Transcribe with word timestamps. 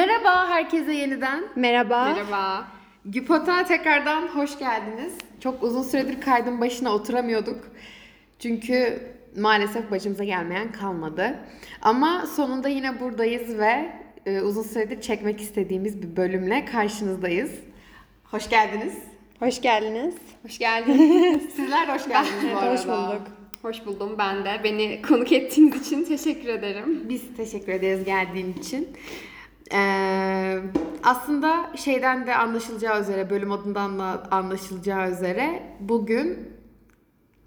Merhaba 0.00 0.48
herkese 0.48 0.92
yeniden. 0.92 1.44
Merhaba. 1.56 2.04
Merhaba. 2.04 2.66
Güpot'a 3.04 3.64
tekrardan 3.64 4.22
hoş 4.28 4.58
geldiniz. 4.58 5.12
Çok 5.40 5.62
uzun 5.62 5.82
süredir 5.82 6.20
kaydın 6.20 6.60
başına 6.60 6.94
oturamıyorduk. 6.94 7.58
Çünkü 8.38 9.02
maalesef 9.36 9.90
başımıza 9.90 10.24
gelmeyen 10.24 10.72
kalmadı. 10.72 11.38
Ama 11.82 12.26
sonunda 12.26 12.68
yine 12.68 13.00
buradayız 13.00 13.58
ve 13.58 13.92
e, 14.26 14.40
uzun 14.40 14.62
süredir 14.62 15.00
çekmek 15.00 15.40
istediğimiz 15.40 16.02
bir 16.02 16.16
bölümle 16.16 16.64
karşınızdayız. 16.64 17.50
Hoş 18.24 18.50
geldiniz. 18.50 18.94
Hoş 19.38 19.60
geldiniz. 19.60 20.14
Hoş 20.42 20.58
geldin. 20.58 21.50
Sizler 21.56 21.88
de 21.88 21.92
hoş 21.92 22.08
geldiniz 22.08 22.54
bu 22.54 22.58
arada. 22.58 22.72
Hoş 22.72 22.86
bulduk. 22.86 23.22
Hoş 23.62 23.86
buldum 23.86 24.14
ben 24.18 24.44
de. 24.44 24.60
Beni 24.64 25.02
konuk 25.02 25.32
ettiğiniz 25.32 25.86
için 25.86 26.04
teşekkür 26.04 26.48
ederim. 26.48 27.08
Biz 27.08 27.22
teşekkür 27.36 27.72
ederiz 27.72 28.04
geldiğin 28.04 28.52
için. 28.52 28.88
Ee, 29.74 30.58
aslında 31.04 31.70
şeyden 31.76 32.26
de 32.26 32.34
anlaşılacağı 32.34 33.00
üzere, 33.00 33.30
bölüm 33.30 33.52
adından 33.52 33.98
da 33.98 34.22
anlaşılacağı 34.30 35.10
üzere 35.10 35.62
bugün 35.80 36.52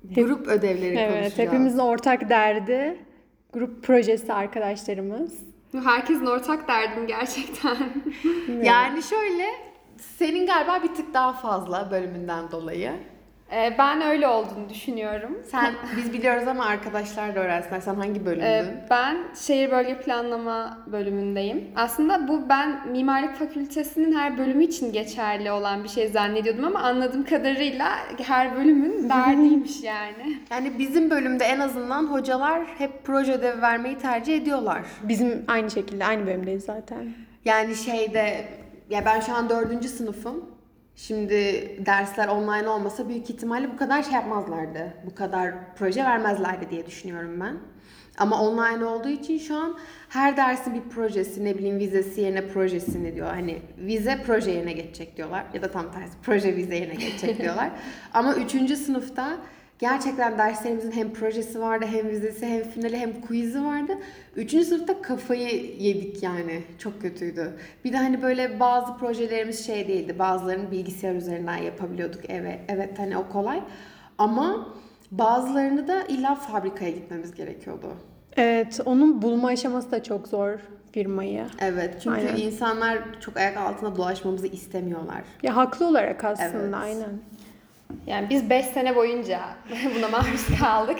grup 0.04 0.48
ödevleri 0.48 0.96
Evet, 0.96 1.14
konuşacağız. 1.14 1.50
hepimizin 1.50 1.80
ortak 1.80 2.30
derdi 2.30 2.98
grup 3.54 3.84
projesi 3.84 4.34
arkadaşlarımız. 4.34 5.34
Herkesin 5.84 6.26
ortak 6.26 6.68
derdim 6.68 7.08
gerçekten. 7.08 7.78
Yani 8.64 9.04
şöyle, 9.04 9.46
senin 9.98 10.48
galiba 10.48 10.84
bir 10.84 10.96
tık 10.96 11.14
daha 11.14 11.34
fazla 11.34 11.92
bölümünden 11.92 12.52
dolayı. 12.52 12.92
Ee, 13.54 13.76
ben 13.78 14.02
öyle 14.02 14.28
olduğunu 14.28 14.70
düşünüyorum. 14.70 15.38
Sen, 15.52 15.74
biz 15.98 16.14
biliyoruz 16.14 16.48
ama 16.48 16.66
arkadaşlar 16.66 17.36
da 17.36 17.40
öğrensinler. 17.40 17.80
Sen 17.80 17.96
hangi 17.96 18.26
bölümdün? 18.26 18.46
Ee, 18.46 18.86
ben 18.90 19.18
şehir 19.36 19.72
bölge 19.72 20.02
planlama 20.02 20.78
bölümündeyim. 20.88 21.72
Aslında 21.76 22.28
bu 22.28 22.50
ben 22.50 22.88
mimarlık 22.92 23.36
fakültesinin 23.36 24.14
her 24.14 24.38
bölümü 24.38 24.64
için 24.64 24.94
geçerli 24.94 25.52
olan 25.52 25.84
bir 25.84 25.90
şey 25.90 26.08
zannediyordum 26.08 26.66
ama 26.66 26.80
anladığım 26.80 27.26
kadarıyla 27.26 27.90
her 28.18 28.56
bölümün 28.56 29.10
derdiymiş 29.10 29.84
yani. 29.84 30.38
Yani 30.52 30.80
bizim 30.80 31.10
bölümde 31.10 31.44
en 31.44 31.60
azından 31.60 32.04
hocalar 32.06 32.66
hep 32.78 33.04
proje 33.04 33.34
ödevi 33.34 33.62
vermeyi 33.62 33.98
tercih 33.98 34.38
ediyorlar. 34.38 34.82
Bizim 35.04 35.46
aynı 35.48 35.72
şekilde 35.72 36.06
aynı 36.06 36.28
bölümdeyiz 36.28 36.64
zaten. 36.64 37.14
Yani 37.46 37.76
şeyde 37.76 38.46
ya 38.90 39.06
ben 39.06 39.20
şu 39.20 39.34
an 39.34 39.50
dördüncü 39.50 39.88
sınıfım. 39.88 40.53
Şimdi 40.96 41.36
dersler 41.86 42.28
online 42.28 42.70
olmasa 42.70 43.10
büyük 43.10 43.30
ihtimalle 43.30 43.72
bu 43.74 43.78
kadar 43.78 44.04
şey 44.04 44.14
yapmazlardı. 44.14 44.94
Bu 45.06 45.16
kadar 45.16 45.54
proje 45.76 46.04
vermezlerdi 46.04 46.70
diye 46.70 46.86
düşünüyorum 46.86 47.40
ben. 47.42 47.58
Ama 48.18 48.42
online 48.42 48.86
olduğu 48.86 49.10
için 49.10 49.38
şu 49.38 49.56
an 49.56 49.80
her 50.10 50.38
dersin 50.38 50.74
bir 50.74 50.90
projesi, 50.90 51.46
ne 51.46 51.58
bileyim 51.58 51.80
vizesi 51.80 52.22
yerine 52.22 52.48
projesini 52.48 53.16
diyor. 53.16 53.28
Hani 53.28 53.62
vize 53.78 54.24
proje 54.26 54.52
yerine 54.52 54.74
geçecek 54.74 55.18
diyorlar. 55.18 55.46
Ya 55.54 55.62
da 55.62 55.72
tam 55.72 55.92
tersi 55.92 56.14
proje 56.24 56.56
vize 56.56 56.76
yerine 56.76 56.96
geçecek 56.96 57.40
diyorlar. 57.42 57.72
Ama 58.14 58.36
üçüncü 58.36 58.76
sınıfta 58.76 59.38
gerçekten 59.84 60.38
derslerimizin 60.38 60.92
hem 60.92 61.14
projesi 61.14 61.62
vardı, 61.62 61.86
hem 61.90 62.10
vizesi, 62.10 62.46
hem 62.46 62.64
finali, 62.64 62.98
hem 62.98 63.22
quiz'i 63.22 63.64
vardı. 63.64 63.98
Üçüncü 64.36 64.66
sınıfta 64.66 65.02
kafayı 65.02 65.76
yedik 65.80 66.24
yani. 66.24 66.64
Çok 66.80 67.02
kötüydü. 67.02 67.54
Bir 67.86 67.94
de 67.94 67.98
hani 67.98 68.22
böyle 68.22 68.60
bazı 68.60 68.98
projelerimiz 68.98 69.66
şey 69.66 69.88
değildi. 69.88 70.20
Bazılarını 70.20 70.72
bilgisayar 70.72 71.16
üzerinden 71.16 71.58
yapabiliyorduk. 71.58 72.22
Evet, 72.30 72.60
evet 72.68 73.00
hani 73.00 73.18
o 73.18 73.30
kolay. 73.30 73.64
Ama 74.18 74.68
bazılarını 75.12 75.88
da 75.88 76.04
illa 76.04 76.36
fabrikaya 76.36 76.92
gitmemiz 76.92 77.36
gerekiyordu. 77.36 77.88
Evet, 78.38 78.80
onun 78.86 79.22
bulma 79.22 79.48
aşaması 79.48 79.92
da 79.92 80.04
çok 80.04 80.28
zor 80.28 80.60
firmayı. 80.92 81.46
Evet 81.60 81.94
çünkü 82.04 82.18
Aynen. 82.18 82.36
insanlar 82.36 83.00
çok 83.22 83.38
ayak 83.38 83.58
altında 83.58 83.96
dolaşmamızı 83.96 84.48
istemiyorlar. 84.48 85.22
Ya 85.44 85.56
haklı 85.56 85.88
olarak 85.88 86.24
aslında 86.24 86.64
Evet. 86.64 86.74
aynen. 86.74 87.20
Yani 88.08 88.30
biz 88.30 88.50
5 88.50 88.66
sene 88.66 88.96
boyunca 88.96 89.40
buna 89.96 90.08
maruz 90.08 90.60
kaldık. 90.60 91.00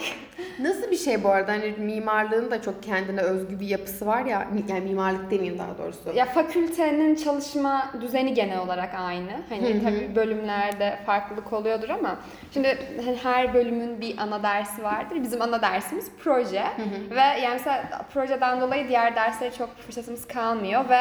Nasıl 0.58 0.90
bir 0.90 0.96
şey 0.96 1.24
bu 1.24 1.28
arada? 1.28 1.52
Hani 1.52 1.74
mimarlığın 1.78 2.50
da 2.50 2.62
çok 2.62 2.82
kendine 2.82 3.20
özgü 3.20 3.60
bir 3.60 3.66
yapısı 3.66 4.06
var 4.06 4.24
ya. 4.24 4.48
Yani 4.68 4.80
mimarlık 4.80 5.30
demeyeyim 5.30 5.58
daha 5.58 5.78
doğrusu. 5.78 6.12
Ya 6.14 6.26
fakültenin 6.26 7.14
çalışma 7.14 7.90
düzeni 8.00 8.34
genel 8.34 8.58
olarak 8.58 8.94
aynı. 8.94 9.30
Hani 9.48 9.82
tabii 9.82 10.16
bölümlerde 10.16 10.98
farklılık 11.06 11.52
oluyordur 11.52 11.88
ama 11.88 12.16
şimdi 12.54 12.78
hani 13.04 13.16
her 13.22 13.54
bölümün 13.54 14.00
bir 14.00 14.18
ana 14.18 14.42
dersi 14.42 14.82
vardır. 14.82 15.22
Bizim 15.22 15.42
ana 15.42 15.62
dersimiz 15.62 16.10
proje 16.24 16.64
ve 17.10 17.20
yani 17.20 17.52
mesela 17.52 18.06
projeden 18.14 18.60
dolayı 18.60 18.88
diğer 18.88 19.16
derslere 19.16 19.52
çok 19.52 19.76
fırsatımız 19.76 20.26
kalmıyor 20.28 20.88
ve 20.88 21.00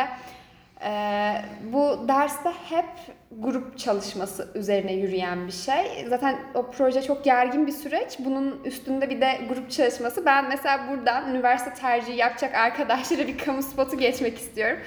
e, 0.86 1.36
bu 1.74 2.08
derste 2.08 2.50
hep 2.70 2.86
grup 3.32 3.78
çalışması 3.78 4.48
üzerine 4.56 4.94
yürüyen 4.94 5.48
bir 5.48 5.52
şey. 5.52 6.06
Zaten 6.10 6.40
o 6.54 6.72
proje 6.72 7.02
çok 7.02 7.24
gergin 7.24 7.68
bir 7.68 7.72
süreç. 7.72 8.16
Bunun 8.20 8.62
üstünde 8.66 9.10
bir 9.10 9.22
de 9.22 9.40
grup 9.50 9.72
çalışması. 9.72 10.26
Ben 10.26 10.50
mesela 10.50 10.88
buradan 10.92 11.30
üniversite 11.30 11.74
tercihi 11.74 12.18
yapacak 12.18 12.56
arkadaşlara 12.56 13.28
bir 13.28 13.38
kamu 13.38 13.64
spotu 13.64 13.98
geçmek 13.98 14.38
istiyorum. 14.38 14.80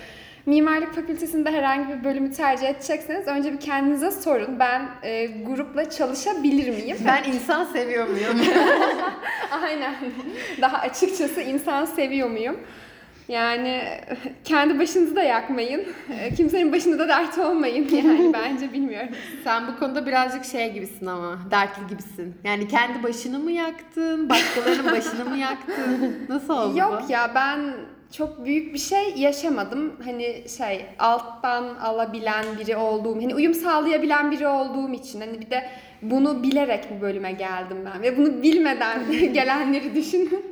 Mimarlık 0.47 0.95
Fakültesinde 0.95 1.51
herhangi 1.51 1.89
bir 1.89 2.05
bölümü 2.05 2.33
tercih 2.33 2.69
edecekseniz 2.69 3.27
önce 3.27 3.53
bir 3.53 3.61
kendinize 3.61 4.11
sorun. 4.11 4.59
Ben 4.59 4.89
e, 5.03 5.27
grupla 5.27 5.91
çalışabilir 5.91 6.71
miyim? 6.71 6.97
Ben 7.06 7.33
insan 7.33 7.65
seviyor 7.65 8.09
muyum? 8.09 8.41
Aynen. 9.62 9.95
Daha 10.61 10.79
açıkçası 10.79 11.41
insan 11.41 11.85
seviyor 11.85 12.31
muyum? 12.31 12.61
Yani 13.28 13.82
kendi 14.44 14.78
başınızı 14.78 15.16
da 15.16 15.22
yakmayın. 15.22 15.84
E, 16.20 16.34
Kimsenin 16.34 16.72
başında 16.72 16.98
da 16.98 17.09
dert 17.09 17.38
olmayın 17.38 17.88
yani 17.92 18.32
bence 18.32 18.72
bilmiyorum. 18.72 19.09
Sen 19.44 19.66
bu 19.69 19.78
konuda 19.78 20.06
birazcık 20.06 20.44
şey 20.44 20.72
gibisin 20.72 21.06
ama. 21.06 21.38
Dertli 21.50 21.87
gibisin. 21.88 22.34
Yani 22.44 22.69
kendi 22.69 23.03
başını 23.03 23.38
mı 23.38 23.53
yaktın? 23.53 24.28
Başkalarının 24.28 24.92
başını 24.92 25.25
mı 25.25 25.37
yaktın? 25.37 26.26
Nasıl 26.28 26.54
oldu 26.54 26.78
Yok 26.78 27.03
bu? 27.09 27.12
ya 27.12 27.32
ben 27.34 27.75
çok 28.12 28.44
büyük 28.44 28.75
bir 28.75 28.78
şey 28.78 29.14
yaşamadım. 29.16 29.93
Hani 30.04 30.44
şey 30.58 30.87
alttan 30.98 31.64
alabilen 31.75 32.44
biri 32.60 32.76
olduğum, 32.76 33.16
hani 33.22 33.34
uyum 33.34 33.54
sağlayabilen 33.54 34.31
biri 34.31 34.47
olduğum 34.48 34.93
için 34.93 35.20
hani 35.20 35.41
bir 35.41 35.50
de 35.50 35.69
bunu 36.03 36.43
bilerek 36.43 36.84
bu 36.91 37.00
bölüme 37.00 37.32
geldim 37.32 37.76
ben 37.94 38.03
ve 38.03 38.16
bunu 38.16 38.43
bilmeden 38.43 39.12
gelenleri 39.32 39.94
düşünün. 39.94 40.44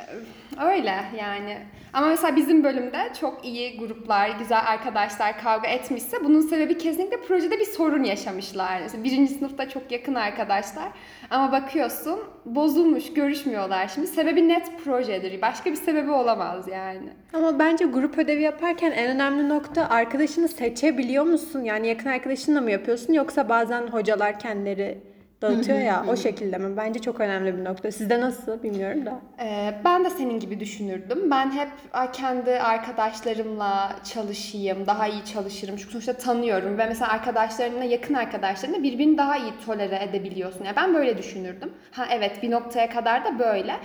Öyle 0.64 1.04
yani. 1.18 1.58
Ama 1.92 2.06
mesela 2.08 2.36
bizim 2.36 2.64
bölümde 2.64 3.12
çok 3.20 3.44
iyi 3.44 3.78
gruplar, 3.78 4.30
güzel 4.38 4.60
arkadaşlar 4.66 5.40
kavga 5.42 5.68
etmişse 5.68 6.24
bunun 6.24 6.40
sebebi 6.40 6.78
kesinlikle 6.78 7.20
projede 7.20 7.58
bir 7.58 7.64
sorun 7.64 8.04
yaşamışlar. 8.04 8.80
Mesela 8.80 9.04
birinci 9.04 9.34
sınıfta 9.34 9.68
çok 9.68 9.92
yakın 9.92 10.14
arkadaşlar 10.14 10.88
ama 11.30 11.52
bakıyorsun 11.52 12.20
bozulmuş, 12.44 13.12
görüşmüyorlar. 13.12 13.88
Şimdi 13.88 14.06
sebebi 14.06 14.48
net 14.48 14.84
projedir. 14.84 15.42
Başka 15.42 15.70
bir 15.70 15.76
sebebi 15.76 16.10
olamaz 16.10 16.68
yani. 16.68 17.08
Ama 17.32 17.58
bence 17.58 17.84
grup 17.84 18.18
ödevi 18.18 18.42
yaparken 18.42 18.90
en 18.90 19.10
önemli 19.14 19.48
nokta 19.48 19.88
arkadaşını 19.88 20.48
seçebiliyor 20.48 21.24
musun? 21.24 21.60
Yani 21.62 21.86
yakın 21.88 22.08
arkadaşınla 22.10 22.60
mı 22.60 22.70
yapıyorsun 22.70 23.12
yoksa 23.12 23.48
bazen 23.48 23.82
hocalar 23.82 24.38
kendileri 24.38 24.98
dağıtıyor 25.42 25.78
ya 25.78 26.04
o 26.08 26.16
şekilde 26.16 26.58
mi? 26.58 26.76
Bence 26.76 27.00
çok 27.00 27.20
önemli 27.20 27.58
bir 27.58 27.64
nokta. 27.64 27.90
Sizde 27.92 28.20
nasıl 28.20 28.62
bilmiyorum 28.62 29.06
da. 29.06 29.20
Ee, 29.44 29.74
ben 29.84 30.04
de 30.04 30.10
senin 30.10 30.40
gibi 30.40 30.60
düşünürdüm. 30.60 31.30
Ben 31.30 31.50
hep 31.50 31.68
"Ay, 31.92 32.12
kendi 32.12 32.50
arkadaşlarımla 32.60 33.96
çalışayım, 34.12 34.86
daha 34.86 35.06
iyi 35.08 35.24
çalışırım. 35.24 35.76
Çünkü 35.76 35.90
sonuçta 35.92 36.12
tanıyorum 36.12 36.78
ve 36.78 36.86
mesela 36.86 37.10
arkadaşlarınla, 37.12 37.84
yakın 37.84 38.14
arkadaşlarınla 38.14 38.82
birbirini 38.82 39.18
daha 39.18 39.36
iyi 39.36 39.52
tolere 39.66 39.98
edebiliyorsun. 40.10 40.64
Yani 40.64 40.76
ben 40.76 40.94
böyle 40.94 41.18
düşünürdüm. 41.18 41.72
Ha 41.92 42.06
evet 42.12 42.42
bir 42.42 42.50
noktaya 42.50 42.90
kadar 42.90 43.24
da 43.24 43.38
böyle. 43.38 43.76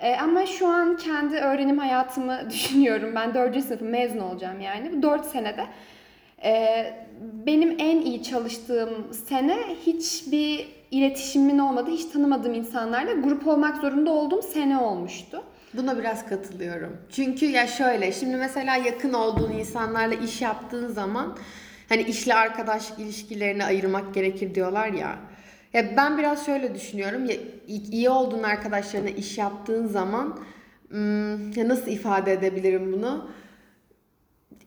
Ee, 0.00 0.16
ama 0.16 0.46
şu 0.46 0.66
an 0.68 0.96
kendi 0.96 1.36
öğrenim 1.36 1.78
hayatımı 1.78 2.40
düşünüyorum. 2.50 3.12
Ben 3.14 3.34
dördüncü 3.34 3.66
sınıfım 3.66 3.88
mezun 3.88 4.18
olacağım 4.18 4.60
yani. 4.60 4.92
Bu 4.92 5.02
dört 5.02 5.26
senede. 5.26 5.64
Ee, 6.44 6.94
benim 7.46 7.76
en 7.78 8.00
iyi 8.00 8.22
çalıştığım 8.22 9.14
sene 9.28 9.56
hiçbir 9.86 10.77
iletişimin 10.90 11.58
olmadığı, 11.58 11.90
hiç 11.90 12.04
tanımadığım 12.04 12.54
insanlarla 12.54 13.12
grup 13.12 13.46
olmak 13.46 13.76
zorunda 13.76 14.10
olduğum 14.10 14.42
sene 14.42 14.78
olmuştu. 14.78 15.42
Buna 15.74 15.98
biraz 15.98 16.28
katılıyorum. 16.28 16.96
Çünkü 17.12 17.46
ya 17.46 17.66
şöyle, 17.66 18.12
şimdi 18.12 18.36
mesela 18.36 18.76
yakın 18.76 19.12
olduğun 19.12 19.52
insanlarla 19.52 20.14
iş 20.14 20.42
yaptığın 20.42 20.88
zaman 20.88 21.36
hani 21.88 22.02
işle 22.02 22.34
arkadaşlık 22.34 22.98
ilişkilerini 22.98 23.64
ayırmak 23.64 24.14
gerekir 24.14 24.54
diyorlar 24.54 24.88
ya. 24.88 25.18
Ya 25.72 25.96
ben 25.96 26.18
biraz 26.18 26.46
şöyle 26.46 26.74
düşünüyorum. 26.74 27.24
Ya 27.24 27.36
iyi- 27.68 28.10
olduğun 28.10 28.42
arkadaşlarına 28.42 29.08
iş 29.08 29.38
yaptığın 29.38 29.86
zaman 29.86 30.38
hmm, 30.88 31.52
ya 31.52 31.68
nasıl 31.68 31.86
ifade 31.90 32.32
edebilirim 32.32 32.92
bunu? 32.92 33.30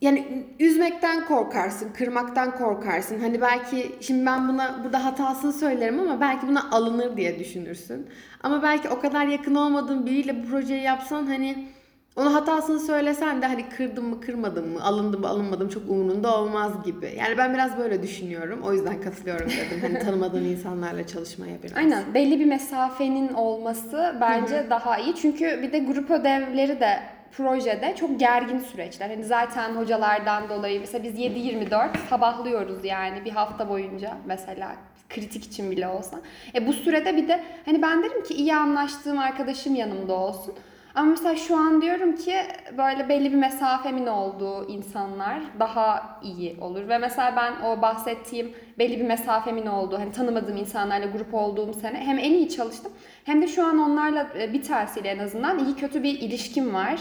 Yani 0.02 0.46
üzmekten 0.60 1.24
korkarsın, 1.24 1.92
kırmaktan 1.98 2.58
korkarsın. 2.58 3.20
Hani 3.20 3.40
belki 3.40 3.92
şimdi 4.00 4.26
ben 4.26 4.48
buna 4.48 4.80
burada 4.84 5.04
hatasını 5.04 5.52
söylerim 5.52 6.00
ama 6.00 6.20
belki 6.20 6.48
buna 6.48 6.70
alınır 6.70 7.16
diye 7.16 7.38
düşünürsün. 7.38 8.06
Ama 8.42 8.62
belki 8.62 8.88
o 8.88 9.00
kadar 9.00 9.26
yakın 9.26 9.54
olmadığın 9.54 10.06
biriyle 10.06 10.42
bu 10.42 10.48
projeyi 10.48 10.82
yapsan 10.82 11.26
hani 11.26 11.68
Ona 12.16 12.34
hatasını 12.34 12.80
söylesen 12.80 13.42
de 13.42 13.46
hani 13.46 13.68
kırdım 13.68 14.04
mı 14.04 14.20
kırmadım 14.20 14.72
mı, 14.72 14.84
alındım 14.84 15.20
mı 15.20 15.28
alınmadım 15.28 15.68
çok 15.68 15.90
umurunda 15.90 16.38
olmaz 16.38 16.72
gibi. 16.84 17.14
Yani 17.18 17.38
ben 17.38 17.54
biraz 17.54 17.78
böyle 17.78 18.02
düşünüyorum. 18.02 18.60
O 18.64 18.72
yüzden 18.72 19.00
katılıyorum 19.00 19.48
dedim. 19.50 19.80
Hani 19.80 19.98
tanımadığın 20.04 20.44
insanlarla 20.44 21.06
çalışmaya 21.06 21.62
biraz. 21.62 21.76
Aynen 21.76 22.14
belli 22.14 22.40
bir 22.40 22.46
mesafenin 22.46 23.32
olması 23.32 24.16
bence 24.20 24.66
daha 24.70 24.98
iyi. 24.98 25.14
Çünkü 25.14 25.62
bir 25.62 25.72
de 25.72 25.78
grup 25.78 26.10
ödevleri 26.10 26.80
de 26.80 26.98
projede 27.36 27.94
çok 27.96 28.20
gergin 28.20 28.58
süreçler. 28.58 29.10
Hani 29.10 29.24
zaten 29.24 29.76
hocalardan 29.76 30.48
dolayı 30.48 30.80
mesela 30.80 31.04
biz 31.04 31.18
7-24 31.18 31.88
sabahlıyoruz 32.10 32.84
yani 32.84 33.24
bir 33.24 33.30
hafta 33.30 33.68
boyunca 33.68 34.16
mesela 34.26 34.76
kritik 35.08 35.44
için 35.44 35.70
bile 35.70 35.88
olsa. 35.88 36.20
E 36.54 36.66
bu 36.66 36.72
sürede 36.72 37.16
bir 37.16 37.28
de 37.28 37.44
hani 37.64 37.82
ben 37.82 38.02
derim 38.02 38.22
ki 38.22 38.34
iyi 38.34 38.56
anlaştığım 38.56 39.18
arkadaşım 39.18 39.74
yanımda 39.74 40.14
olsun. 40.14 40.54
Ama 40.94 41.10
mesela 41.10 41.36
şu 41.36 41.56
an 41.56 41.82
diyorum 41.82 42.16
ki 42.16 42.34
böyle 42.78 43.08
belli 43.08 43.32
bir 43.32 43.36
mesafemin 43.36 44.06
olduğu 44.06 44.68
insanlar 44.68 45.40
daha 45.58 46.20
iyi 46.22 46.56
olur. 46.60 46.88
Ve 46.88 46.98
mesela 46.98 47.36
ben 47.36 47.66
o 47.66 47.82
bahsettiğim 47.82 48.54
belli 48.78 49.00
bir 49.00 49.04
mesafemin 49.04 49.66
olduğu, 49.66 49.98
hani 49.98 50.12
tanımadığım 50.12 50.56
insanlarla 50.56 51.06
grup 51.06 51.34
olduğum 51.34 51.74
sene 51.74 51.98
hem 51.98 52.18
en 52.18 52.32
iyi 52.32 52.48
çalıştım 52.48 52.92
hem 53.24 53.42
de 53.42 53.48
şu 53.48 53.66
an 53.66 53.78
onlarla 53.78 54.28
e, 54.38 54.52
bir 54.52 54.62
tanesiyle 54.62 55.08
en 55.08 55.18
azından 55.18 55.64
iyi 55.64 55.76
kötü 55.76 56.02
bir 56.02 56.20
ilişkim 56.20 56.74
var. 56.74 57.00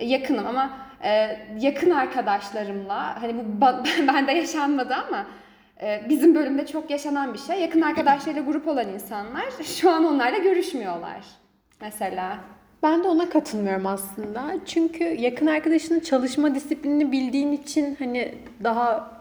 Yakınım 0.00 0.46
ama 0.46 0.78
e, 1.04 1.38
yakın 1.60 1.90
arkadaşlarımla 1.90 3.22
hani 3.22 3.34
bu 3.36 3.64
ba- 3.64 4.08
bende 4.08 4.32
yaşanmadı 4.32 4.94
ama 4.94 5.26
e, 5.82 6.02
bizim 6.08 6.34
bölümde 6.34 6.66
çok 6.66 6.90
yaşanan 6.90 7.34
bir 7.34 7.38
şey. 7.38 7.60
Yakın 7.60 7.80
arkadaşlarıyla 7.80 8.42
grup 8.42 8.68
olan 8.68 8.88
insanlar 8.88 9.44
şu 9.64 9.90
an 9.90 10.04
onlarla 10.04 10.38
görüşmüyorlar. 10.38 11.20
Mesela. 11.80 12.38
Ben 12.82 13.04
de 13.04 13.08
ona 13.08 13.28
katılmıyorum 13.28 13.86
aslında. 13.86 14.54
Çünkü 14.66 15.04
yakın 15.04 15.46
arkadaşının 15.46 16.00
çalışma 16.00 16.54
disiplinini 16.54 17.12
bildiğin 17.12 17.52
için 17.52 17.96
hani 17.98 18.34
daha 18.64 19.14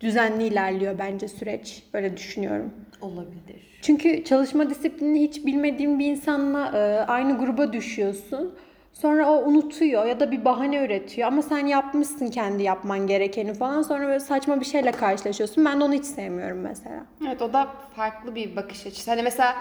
düzenli 0.00 0.44
ilerliyor 0.44 0.98
bence 0.98 1.28
süreç. 1.28 1.82
Öyle 1.92 2.16
düşünüyorum. 2.16 2.72
Olabilir. 3.00 3.78
Çünkü 3.82 4.24
çalışma 4.24 4.70
disiplinini 4.70 5.22
hiç 5.22 5.46
bilmediğin 5.46 5.98
bir 5.98 6.06
insanla 6.06 6.78
e, 6.78 7.04
aynı 7.06 7.38
gruba 7.38 7.72
düşüyorsun. 7.72 8.54
Sonra 9.00 9.30
o 9.30 9.44
unutuyor 9.44 10.06
ya 10.06 10.20
da 10.20 10.30
bir 10.30 10.44
bahane 10.44 10.84
üretiyor 10.84 11.28
ama 11.28 11.42
sen 11.42 11.66
yapmışsın 11.66 12.30
kendi 12.30 12.62
yapman 12.62 13.06
gerekeni 13.06 13.54
falan. 13.54 13.82
Sonra 13.82 14.06
böyle 14.06 14.20
saçma 14.20 14.60
bir 14.60 14.64
şeyle 14.64 14.92
karşılaşıyorsun. 14.92 15.64
Ben 15.64 15.80
de 15.80 15.84
onu 15.84 15.92
hiç 15.92 16.04
sevmiyorum 16.04 16.58
mesela. 16.58 17.06
Evet 17.26 17.42
o 17.42 17.52
da 17.52 17.68
farklı 17.96 18.34
bir 18.34 18.56
bakış 18.56 18.86
açısı. 18.86 19.10
Hani 19.10 19.22
mesela 19.22 19.56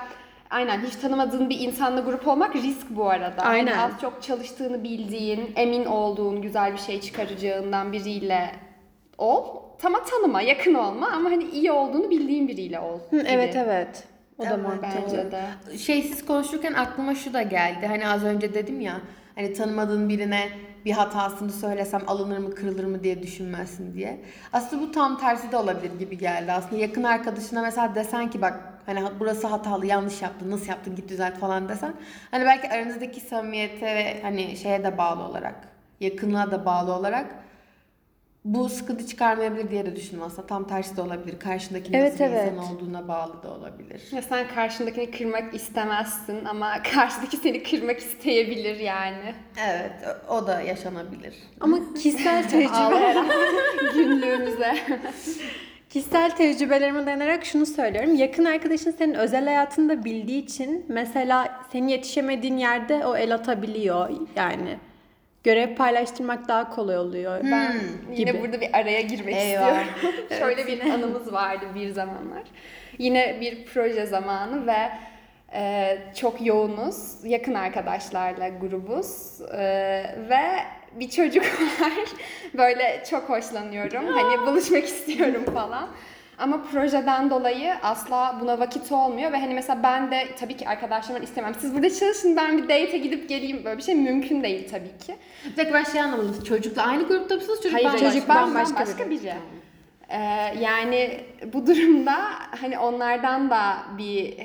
aynen 0.49 0.79
hiç 0.79 0.95
tanımadığın 0.95 1.49
bir 1.49 1.59
insanla 1.59 2.01
grup 2.01 2.27
olmak 2.27 2.55
risk 2.55 2.89
bu 2.89 3.09
arada. 3.09 3.45
Hani 3.45 3.55
Aynen. 3.55 3.77
az 3.77 3.91
çok 4.01 4.23
çalıştığını 4.23 4.83
bildiğin, 4.83 5.53
emin 5.55 5.85
olduğun, 5.85 6.41
güzel 6.41 6.73
bir 6.73 6.77
şey 6.77 7.01
çıkaracağından 7.01 7.93
biriyle 7.93 8.51
ol. 9.17 9.45
Tama 9.79 10.03
tanıma, 10.03 10.41
yakın 10.41 10.73
olma 10.73 11.07
ama 11.11 11.31
hani 11.31 11.43
iyi 11.43 11.71
olduğunu 11.71 12.09
bildiğin 12.09 12.47
biriyle 12.47 12.79
ol. 12.79 12.99
Hı, 13.09 13.19
gibi. 13.19 13.27
evet 13.29 13.55
evet. 13.55 14.03
O 14.37 14.43
da 14.43 14.47
Evet, 14.47 14.63
mantıklı. 14.63 15.01
Bence 15.05 15.31
de. 15.31 15.77
Şey 15.77 16.03
siz 16.03 16.25
konuşurken 16.25 16.73
aklıma 16.73 17.15
şu 17.15 17.33
da 17.33 17.41
geldi. 17.41 17.87
Hani 17.87 18.07
az 18.07 18.23
önce 18.23 18.53
dedim 18.53 18.81
ya 18.81 19.01
hani 19.35 19.53
tanımadığın 19.53 20.09
birine 20.09 20.49
bir 20.85 20.91
hatasını 20.91 21.51
söylesem 21.51 22.01
alınır 22.07 22.37
mı 22.37 22.55
kırılır 22.55 22.83
mı 22.83 23.03
diye 23.03 23.23
düşünmezsin 23.23 23.93
diye. 23.93 24.21
Aslında 24.53 24.81
bu 24.81 24.91
tam 24.91 25.19
tersi 25.19 25.51
de 25.51 25.57
olabilir 25.57 25.99
gibi 25.99 26.17
geldi. 26.17 26.51
Aslında 26.51 26.81
yakın 26.81 27.03
arkadaşına 27.03 27.61
mesela 27.61 27.95
desen 27.95 28.29
ki 28.29 28.41
bak 28.41 28.59
hani 28.85 29.03
burası 29.19 29.47
hatalı 29.47 29.85
yanlış 29.85 30.21
yaptın 30.21 30.51
nasıl 30.51 30.67
yaptın 30.67 30.95
git 30.95 31.09
düzelt 31.09 31.37
falan 31.37 31.69
desen. 31.69 31.93
Hani 32.31 32.45
belki 32.45 32.69
aranızdaki 32.69 33.19
samimiyete 33.21 33.85
ve 33.85 34.21
hani 34.21 34.57
şeye 34.57 34.83
de 34.83 34.97
bağlı 34.97 35.23
olarak 35.23 35.55
yakınlığa 35.99 36.51
da 36.51 36.65
bağlı 36.65 36.93
olarak 36.93 37.44
bu 38.45 38.69
sıkıntı 38.69 39.07
çıkarmayabilir 39.07 39.71
diye 39.71 39.86
de 39.86 39.95
düşündüm 39.95 40.24
aslında. 40.24 40.47
Tam 40.47 40.68
tersi 40.68 40.97
de 40.97 41.01
olabilir. 41.01 41.39
Karşındaki 41.39 41.92
Evet, 41.94 42.12
nasıl 42.12 42.24
bir 42.25 42.30
evet. 42.30 42.51
insan 42.53 42.75
olduğuna 42.75 43.07
bağlı 43.07 43.44
da 43.44 43.51
olabilir. 43.53 44.01
Ya 44.12 44.21
sen 44.21 44.47
karşındakini 44.47 45.12
kırmak 45.12 45.53
istemezsin 45.53 46.45
ama 46.45 46.83
karşıdaki 46.94 47.38
seni 47.38 47.63
kırmak 47.63 47.97
isteyebilir 48.00 48.80
yani. 48.80 49.36
Evet, 49.69 49.92
o- 50.30 50.47
da 50.47 50.62
yaşanabilir. 50.62 51.33
Ama 51.59 51.77
kişisel 51.94 52.44
tecrübe 52.50 53.15
günlüğümüze. 53.94 54.75
Kişisel 55.89 56.31
tecrübelerime 56.36 57.06
dayanarak 57.06 57.45
şunu 57.45 57.65
söylüyorum. 57.65 58.15
Yakın 58.15 58.45
arkadaşın 58.45 58.92
senin 58.92 59.13
özel 59.13 59.45
hayatında 59.45 60.06
bildiği 60.06 60.44
için 60.44 60.86
mesela 60.89 61.59
senin 61.71 61.88
yetişemediğin 61.88 62.57
yerde 62.57 63.06
o 63.06 63.15
el 63.18 63.36
atabiliyor. 63.36 64.09
Yani 64.36 64.77
görev 65.45 65.75
paylaştırmak 65.75 66.47
daha 66.47 66.69
kolay 66.69 66.97
oluyor. 66.97 67.39
Ben 67.44 67.75
yine 68.12 68.31
gibi. 68.31 68.42
burada 68.42 68.62
bir 68.62 68.69
araya 68.74 69.01
girmek 69.01 69.36
Eyvah. 69.36 69.81
istiyorum. 69.81 70.27
Şöyle 70.39 70.68
bir 70.68 70.81
anımız 70.81 71.33
vardı 71.33 71.65
bir 71.75 71.89
zamanlar. 71.89 72.44
Yine 72.97 73.38
bir 73.42 73.65
proje 73.65 74.06
zamanı 74.06 74.68
ve 74.68 74.89
e, 75.53 75.97
çok 76.15 76.45
yoğunuz. 76.45 77.25
Yakın 77.25 77.53
arkadaşlarla 77.53 78.50
grubuz. 78.50 79.42
E, 79.51 79.63
ve 80.30 80.42
bir 81.00 81.09
çocuk 81.09 81.44
var. 81.81 81.94
Böyle 82.53 83.03
çok 83.09 83.30
hoşlanıyorum. 83.30 84.07
Hani 84.07 84.47
buluşmak 84.47 84.83
istiyorum 84.83 85.45
falan. 85.53 85.89
Ama 86.37 86.63
projeden 86.63 87.29
dolayı 87.29 87.73
asla 87.83 88.37
buna 88.41 88.59
vakit 88.59 88.91
olmuyor 88.91 89.31
ve 89.31 89.37
hani 89.39 89.53
mesela 89.53 89.83
ben 89.83 90.11
de 90.11 90.27
tabii 90.39 90.57
ki 90.57 90.67
arkadaşlarımdan 90.69 91.23
istemem. 91.23 91.55
Siz 91.59 91.73
burada 91.73 91.89
çalışın 91.89 92.35
ben 92.35 92.57
bir 92.57 92.63
date'e 92.63 92.97
gidip 92.97 93.29
geleyim. 93.29 93.61
Böyle 93.65 93.77
bir 93.77 93.83
şey 93.83 93.95
mümkün 93.95 94.43
değil 94.43 94.69
tabii 94.71 94.97
ki. 95.07 95.15
Bir 95.51 95.57
dakika 95.57 95.73
ben 95.73 95.83
şey 95.83 96.01
anlamadım. 96.01 96.43
Çocukla 96.43 96.83
aynı 96.83 97.03
grupta 97.07 97.35
mısınız? 97.35 97.57
Çocuk 97.57 97.73
Hayır, 97.73 97.85
bambaşka 97.85 98.09
çocuk 98.09 98.29
biri. 98.29 98.35
bambaşka, 98.35 98.75
bambaşka 98.75 99.09
biri. 99.09 99.33
Ee, 100.09 100.17
yani 100.59 101.19
bu 101.53 101.67
durumda 101.67 102.15
hani 102.61 102.79
onlardan 102.79 103.49
da 103.49 103.77
bir 103.97 104.37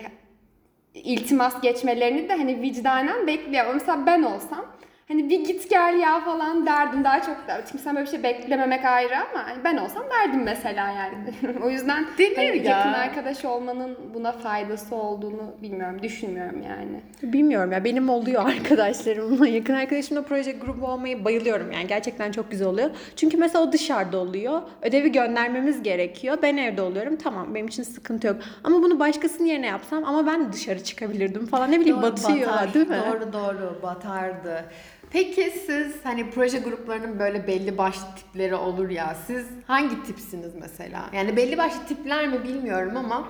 iltimas 0.95 1.61
geçmelerini 1.61 2.29
de 2.29 2.37
hani 2.37 2.63
vicdanen 2.63 3.27
bekliyorum. 3.27 3.75
Mesela 3.75 4.07
ben 4.07 4.23
olsam 4.23 4.67
hani 5.11 5.31
bir 5.31 5.45
git 5.45 5.71
gel 5.71 5.99
ya 5.99 6.21
falan 6.21 6.67
derdim 6.67 7.05
daha 7.05 7.23
çok 7.23 7.49
da. 7.49 7.61
Çünkü 7.71 7.85
sen 7.85 7.97
böyle 7.97 8.07
bir 8.07 8.11
şey 8.11 8.23
beklememek 8.23 8.85
ayrı 8.85 9.17
ama 9.17 9.47
hani 9.47 9.65
ben 9.65 9.77
olsam 9.77 10.03
derdim 10.11 10.43
mesela 10.43 10.89
yani. 10.89 11.15
o 11.65 11.71
yüzden 11.71 12.07
Denir 12.19 12.37
hani 12.37 12.67
ya. 12.67 12.79
yakın 12.79 12.93
arkadaş 12.93 13.45
olmanın 13.45 13.99
buna 14.15 14.33
faydası 14.33 14.95
olduğunu 14.95 15.55
bilmiyorum, 15.63 16.03
düşünmüyorum 16.03 16.63
yani. 16.63 17.01
Bilmiyorum 17.23 17.73
ya 17.73 17.85
benim 17.85 18.09
oluyor 18.09 18.45
arkadaşlarımla. 18.49 19.47
Yakın 19.49 19.75
arkadaşımla 19.75 20.23
proje 20.23 20.53
grubu 20.53 20.87
olmayı 20.87 21.25
bayılıyorum 21.25 21.73
yani. 21.73 21.87
Gerçekten 21.87 22.33
çok 22.33 22.51
güzel 22.51 22.69
oluyor. 22.69 22.91
Çünkü 23.17 23.37
mesela 23.37 23.65
o 23.65 23.73
dışarıda 23.73 24.19
oluyor. 24.19 24.63
Ödevi 24.83 25.13
göndermemiz 25.13 25.83
gerekiyor. 25.83 26.39
Ben 26.43 26.57
evde 26.57 26.83
oluyorum. 26.83 27.17
Tamam 27.17 27.55
benim 27.55 27.67
için 27.67 27.83
sıkıntı 27.83 28.27
yok. 28.27 28.37
Ama 28.65 28.83
bunu 28.83 28.99
başkasının 28.99 29.47
yerine 29.49 29.67
yapsam 29.67 30.05
ama 30.05 30.27
ben 30.27 30.53
dışarı 30.53 30.85
çıkabilirdim 30.85 31.47
falan. 31.47 31.73
Ne 31.73 31.81
bileyim 31.81 31.97
Doğru, 31.97 32.03
batıyor 32.03 32.49
batar. 32.49 32.75
değil 32.75 32.89
mi? 32.89 32.97
Doğru 33.11 33.33
doğru 33.33 33.79
batardı. 33.83 34.65
Peki 35.13 35.53
siz 35.67 35.95
hani 36.05 36.31
proje 36.31 36.59
gruplarının 36.59 37.19
böyle 37.19 37.47
belli 37.47 37.79
başlı 37.79 38.07
tipleri 38.17 38.55
olur 38.55 38.91
ya. 38.91 39.17
Siz 39.27 39.47
hangi 39.67 40.03
tipsiniz 40.03 40.55
mesela? 40.55 41.11
Yani 41.13 41.37
belli 41.37 41.59
başlı 41.59 41.87
tipler 41.87 42.29
mi 42.29 42.45
bilmiyorum 42.45 42.97
ama 42.97 43.29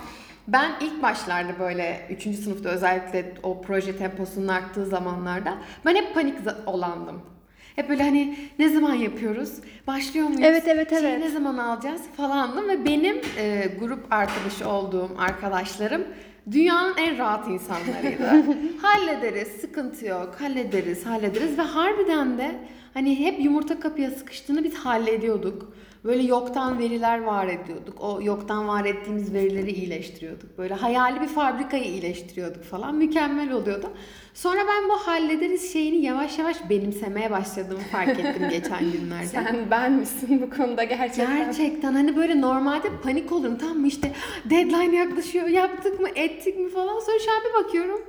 ben 0.49 0.73
ilk 0.81 1.03
başlarda 1.03 1.59
böyle 1.59 2.07
3. 2.11 2.23
sınıfta 2.23 2.69
özellikle 2.69 3.35
o 3.43 3.63
proje 3.63 3.97
temposunun 3.97 4.49
arttığı 4.49 4.87
zamanlarda 4.87 5.59
ben 5.87 5.95
hep 5.95 6.15
panik 6.15 6.35
olandım. 6.67 7.23
Hep 7.77 7.89
böyle 7.89 8.03
hani 8.03 8.37
ne 8.59 8.69
zaman 8.69 8.95
yapıyoruz? 8.95 9.53
Başlıyor 9.87 10.27
muyuz? 10.27 10.41
Evet, 10.45 10.69
evet, 10.69 10.91
Şeyi 10.91 11.01
evet. 11.07 11.19
ne 11.19 11.29
zaman 11.29 11.59
alacağız 11.59 12.03
falandım 12.17 12.69
ve 12.69 12.85
benim 12.85 13.21
e, 13.39 13.67
grup 13.81 14.13
arkadaşı 14.13 14.69
olduğum 14.69 15.11
arkadaşlarım 15.19 16.05
dünyanın 16.51 16.97
en 16.97 17.19
rahat 17.19 17.49
insanlarıydı. 17.49 18.45
hallederiz, 18.83 19.49
sıkıntı 19.49 20.07
yok, 20.07 20.37
hallederiz, 20.41 21.07
hallederiz 21.07 21.59
ve 21.59 21.63
harbiden 21.63 22.39
de 22.39 22.59
hani 22.95 23.19
hep 23.19 23.45
yumurta 23.45 23.81
kapıya 23.81 24.11
sıkıştığını 24.11 24.65
biz 24.65 24.75
hallediyorduk. 24.75 25.73
Böyle 26.05 26.23
yoktan 26.23 26.79
veriler 26.79 27.23
var 27.23 27.49
ediyorduk. 27.49 28.01
O 28.01 28.21
yoktan 28.23 28.69
var 28.69 28.85
ettiğimiz 28.85 29.35
verileri 29.35 29.71
iyileştiriyorduk. 29.71 30.59
Böyle 30.59 30.75
hayali 30.75 31.21
bir 31.21 31.27
fabrikayı 31.27 31.85
iyileştiriyorduk 31.85 32.65
falan. 32.65 32.95
Mükemmel 32.95 33.53
oluyordu. 33.53 33.91
Sonra 34.35 34.61
ben 34.69 34.89
bu 34.89 34.93
hallederiz 34.93 35.73
şeyini 35.73 35.97
yavaş 36.05 36.39
yavaş 36.39 36.71
benimsemeye 36.71 37.31
başladığımı 37.31 37.81
fark 37.81 38.09
ettim 38.09 38.49
geçen 38.51 38.93
günlerde. 38.93 39.27
Sen 39.27 39.67
ben 39.71 39.93
misin 39.93 40.43
bu 40.43 40.57
konuda 40.57 40.85
gerçekten? 40.85 41.37
Gerçekten 41.37 41.93
hani 41.93 42.17
böyle 42.17 42.41
normalde 42.41 42.89
panik 43.03 43.33
olurum 43.33 43.59
tamam 43.59 43.79
mı 43.79 43.87
işte 43.87 44.13
deadline 44.45 44.97
yaklaşıyor 44.97 45.47
yaptık 45.49 46.01
mı 46.01 46.09
ettik 46.15 46.59
mi 46.59 46.71
falan 46.71 47.01
sonra 47.01 47.19
şu 47.19 47.31
an 47.33 47.39
bir 47.49 47.65
bakıyorum 47.65 48.01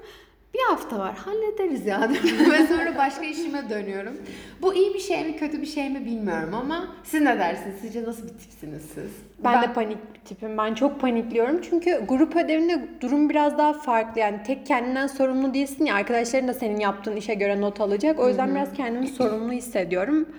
bir 0.54 0.60
hafta 0.70 1.00
var 1.00 1.16
hallederiz 1.16 1.86
ya 1.86 2.10
ve 2.52 2.66
sonra 2.70 2.98
başka 2.98 3.26
işime 3.26 3.70
dönüyorum. 3.70 4.14
Bu 4.62 4.74
iyi 4.74 4.94
bir 4.94 5.00
şey 5.00 5.26
mi 5.26 5.38
kötü 5.38 5.62
bir 5.62 5.68
şey 5.68 5.90
mi 5.90 6.06
bilmiyorum 6.06 6.54
ama 6.54 6.88
siz 7.04 7.22
ne 7.22 7.40
dersiniz? 7.40 7.76
Sizce 7.82 8.04
nasıl 8.04 8.24
bir 8.24 8.34
tipsiniz 8.34 8.82
siz? 8.94 9.12
Ben, 9.44 9.54
Ben- 9.54 9.62
de 9.62 9.74
panik 9.74 9.98
bir 10.16 10.20
tipim. 10.20 10.58
Ben 10.58 10.74
çok 10.74 11.02
panikliyorum. 11.02 11.62
Çünkü 11.62 12.06
grup 12.08 12.36
ödevinde 12.36 12.88
durum 13.02 13.30
biraz 13.30 13.58
daha 13.58 13.74
farklı. 13.74 14.22
Yani 14.22 14.44
tek 14.48 14.66
kendinden 14.66 15.08
sorumlu 15.08 15.54
değilsin 15.54 15.86
ya. 15.86 15.96
Arkadaşların 15.96 16.48
da 16.48 16.54
senin 16.54 16.80
yaptığın 16.80 17.16
işe 17.16 17.34
göre 17.34 17.62
not 17.62 17.82
alacak. 17.82 18.20
O 18.20 18.28
yüzden 18.28 18.56
biraz 18.56 18.74
kendimi 18.74 19.08
sorumlu 19.08 19.52
hissediyorum. 19.52 20.30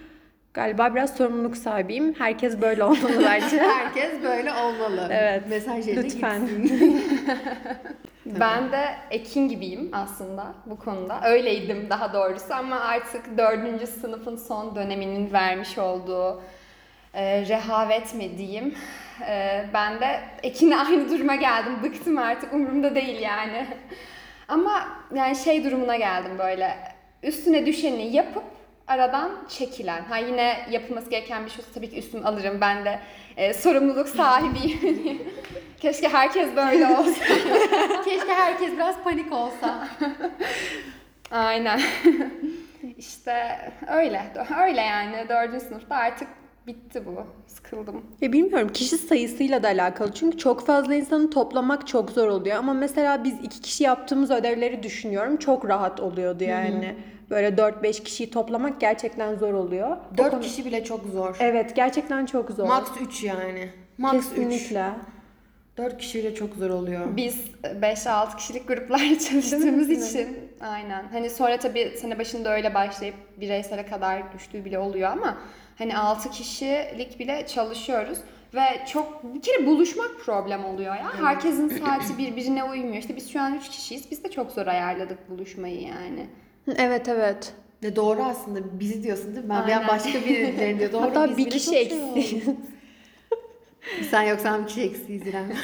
Galiba 0.55 0.95
biraz 0.95 1.17
sorumluluk 1.17 1.57
sahibiyim. 1.57 2.15
Herkes 2.19 2.61
böyle 2.61 2.85
olmalı 2.85 3.23
bence. 3.25 3.59
Herkes 3.59 4.23
böyle 4.23 4.53
olmalı. 4.53 5.09
Evet. 5.11 5.43
Mesaj 5.49 5.89
Lütfen. 5.89 6.41
gitsin. 8.25 8.41
Ben 8.41 8.73
de 8.73 8.95
Ekin 9.11 9.49
gibiyim 9.49 9.91
aslında 9.93 10.55
bu 10.67 10.79
konuda. 10.79 11.21
Öyleydim 11.25 11.91
daha 11.91 12.13
doğrusu 12.13 12.55
ama 12.55 12.81
artık 12.81 13.39
dördüncü 13.39 13.87
sınıfın 13.87 14.37
son 14.37 14.77
döneminin 14.77 15.33
vermiş 15.33 15.79
olduğu 15.79 16.43
e, 17.15 17.49
rehavet 17.49 18.15
mi 18.15 18.39
diyeyim. 18.39 18.75
E, 19.29 19.65
ben 19.75 20.01
de 20.01 20.21
Ekin'le 20.43 20.73
aynı 20.73 21.11
duruma 21.11 21.35
geldim. 21.35 21.73
Bıktım 21.83 22.19
artık 22.19 22.53
umurumda 22.53 22.95
değil 22.95 23.21
yani. 23.21 23.67
ama 24.49 24.89
yani 25.15 25.37
şey 25.37 25.65
durumuna 25.65 25.97
geldim 25.97 26.39
böyle. 26.39 26.79
Üstüne 27.23 27.67
düşeni 27.67 28.17
yapıp 28.17 28.45
aradan 28.93 29.31
çekilen. 29.49 30.03
Ha 30.05 30.17
yine 30.17 30.57
yapılması 30.71 31.11
gereken 31.11 31.45
bir 31.47 31.51
şey 31.51 31.65
tabii 31.75 31.91
ki 31.91 31.99
üstüme 31.99 32.25
alırım. 32.25 32.61
Ben 32.61 32.85
de 32.85 32.99
e, 33.37 33.55
sorumluluk 33.55 34.09
sahibiyim. 34.09 35.23
Keşke 35.81 36.09
herkes 36.09 36.57
böyle 36.57 36.87
olsa. 36.99 37.25
Keşke 38.05 38.33
herkes 38.35 38.73
biraz 38.73 39.03
panik 39.05 39.33
olsa. 39.33 39.89
Aynen. 41.31 41.81
işte 42.99 43.59
öyle. 43.89 44.23
Öyle 44.63 44.81
yani. 44.81 45.29
Dördüncü 45.29 45.65
sınıfta 45.65 45.97
artık 45.97 46.29
bitti 46.67 47.03
bu. 47.07 47.27
Sıkıldım. 47.47 48.03
Ya 48.21 48.33
bilmiyorum 48.33 48.69
kişi 48.69 48.99
sayısıyla 48.99 49.63
da 49.63 49.69
alakalı. 49.69 50.13
Çünkü 50.15 50.39
çok 50.39 50.67
fazla 50.67 50.95
insanı 50.95 51.31
toplamak 51.31 51.87
çok 51.87 52.11
zor 52.11 52.29
oluyor. 52.29 52.57
Ama 52.57 52.75
mesela 52.75 53.25
biz 53.25 53.35
iki 53.43 53.61
kişi 53.61 53.85
yaptığımız 53.85 54.31
ödevleri 54.31 54.83
düşünüyorum. 54.83 55.37
Çok 55.37 55.69
rahat 55.69 56.01
oluyordu 56.01 56.45
yani. 56.45 56.97
Böyle 57.33 57.49
4-5 57.49 58.03
kişiyi 58.03 58.31
toplamak 58.31 58.81
gerçekten 58.81 59.35
zor 59.35 59.55
oluyor. 59.55 59.97
O 60.15 60.19
Dört 60.19 60.31
konu- 60.31 60.41
kişi 60.41 60.65
bile 60.65 60.85
çok 60.85 61.07
zor. 61.07 61.37
Evet 61.41 61.77
gerçekten 61.77 62.27
çok 62.27 62.51
zor. 62.51 62.67
Max 62.69 62.89
3 63.01 63.25
yani. 63.25 63.71
Max 63.99 64.15
3. 64.15 64.23
Kesinlikle. 64.25 64.91
4 65.77 65.99
kişi 65.99 66.19
bile 66.19 66.35
çok 66.35 66.55
zor 66.55 66.71
oluyor. 66.71 67.17
Biz 67.17 67.37
5-6 67.81 68.37
kişilik 68.37 68.69
gruplarla 68.69 69.19
çalıştığımız 69.31 69.91
için 69.91 70.39
aynen. 70.61 71.09
Hani 71.13 71.31
sonra 71.31 71.57
tabii 71.57 71.95
sene 71.97 72.19
başında 72.19 72.55
öyle 72.55 72.75
başlayıp 72.75 73.15
bireysele 73.41 73.87
kadar 73.87 74.33
düştüğü 74.33 74.65
bile 74.65 74.79
oluyor 74.79 75.11
ama 75.11 75.39
hani 75.79 75.97
6 75.97 76.31
kişilik 76.31 77.19
bile 77.19 77.47
çalışıyoruz 77.47 78.19
ve 78.55 78.63
çok 78.93 79.35
bir 79.35 79.43
kere 79.43 79.67
buluşmak 79.67 80.11
problem 80.25 80.65
oluyor 80.65 80.97
ya. 80.97 81.13
Herkesin 81.25 81.69
saati 81.69 82.19
birbirine 82.19 82.65
uymuyor. 82.65 82.97
İşte 82.97 83.17
biz 83.17 83.31
şu 83.33 83.41
an 83.41 83.55
3 83.55 83.69
kişiyiz. 83.69 84.11
Biz 84.11 84.25
de 84.25 84.31
çok 84.31 84.51
zor 84.51 84.67
ayarladık 84.67 85.31
buluşmayı 85.31 85.83
yani. 85.83 86.27
Evet 86.77 87.09
evet. 87.09 87.53
Ve 87.83 87.97
doğru 87.97 88.23
aslında 88.23 88.81
bizi 88.81 89.03
diyorsun 89.03 89.35
değil 89.35 89.45
mi? 89.47 89.51
Ben 89.51 89.67
bir 89.67 89.73
an 89.73 89.77
Aynen. 89.77 89.89
başka 89.89 90.15
birileri 90.25 90.79
diyor. 90.79 90.93
Doğru 90.93 91.03
Hatta 91.03 91.29
biz 91.31 91.37
bir 91.37 91.47
bile 91.47 91.51
kişi 91.51 91.71
şey 91.71 91.93
oldu. 91.93 92.21
Sen 94.11 94.23
yoksan 94.23 94.63
bir 94.63 94.69
kişi 94.69 94.83
eksiyiz 94.83 95.27
İrem. 95.27 95.53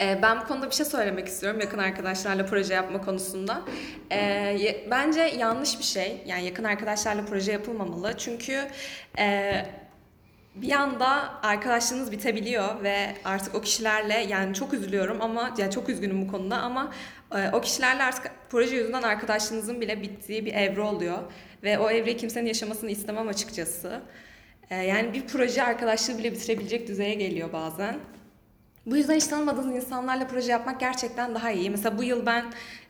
Ee, 0.00 0.18
Ben 0.22 0.40
bu 0.40 0.44
konuda 0.46 0.66
bir 0.70 0.74
şey 0.74 0.86
söylemek 0.86 1.28
istiyorum 1.28 1.60
yakın 1.60 1.78
arkadaşlarla 1.78 2.46
proje 2.46 2.74
yapma 2.74 3.00
konusunda. 3.00 3.62
Ee, 4.10 4.16
ye- 4.58 4.86
bence 4.90 5.20
yanlış 5.20 5.78
bir 5.78 5.84
şey. 5.84 6.22
Yani 6.26 6.44
yakın 6.44 6.64
arkadaşlarla 6.64 7.24
proje 7.24 7.52
yapılmamalı. 7.52 8.14
Çünkü 8.18 8.60
e, 9.18 9.52
bir 10.54 10.72
anda 10.72 11.42
arkadaşlığınız 11.42 12.12
bitebiliyor 12.12 12.82
ve 12.82 13.14
artık 13.24 13.54
o 13.54 13.60
kişilerle 13.60 14.14
yani 14.14 14.54
çok 14.54 14.74
üzülüyorum 14.74 15.22
ama 15.22 15.54
yani 15.58 15.70
çok 15.70 15.88
üzgünüm 15.88 16.22
bu 16.22 16.30
konuda 16.30 16.56
ama 16.56 16.92
e, 17.34 17.50
o 17.52 17.60
kişilerle 17.60 18.02
artık 18.02 18.32
proje 18.50 18.76
yüzünden 18.76 19.02
arkadaşlığınızın 19.02 19.80
bile 19.80 20.02
bittiği 20.02 20.46
bir 20.46 20.54
evre 20.54 20.80
oluyor 20.80 21.18
ve 21.62 21.78
o 21.78 21.90
evreyi 21.90 22.16
kimsenin 22.16 22.46
yaşamasını 22.46 22.90
istemem 22.90 23.28
açıkçası. 23.28 24.00
E, 24.70 24.76
yani 24.76 25.12
bir 25.12 25.26
proje 25.26 25.62
arkadaşlığı 25.62 26.18
bile 26.18 26.32
bitirebilecek 26.32 26.88
düzeye 26.88 27.14
geliyor 27.14 27.52
bazen. 27.52 27.98
Bu 28.86 28.96
yüzden 28.96 29.14
hiç 29.14 29.26
tanımadığınız 29.26 29.76
insanlarla 29.76 30.26
proje 30.26 30.52
yapmak 30.52 30.80
gerçekten 30.80 31.34
daha 31.34 31.50
iyi. 31.50 31.70
Mesela 31.70 31.98
bu 31.98 32.02
yıl 32.02 32.26
ben 32.26 32.44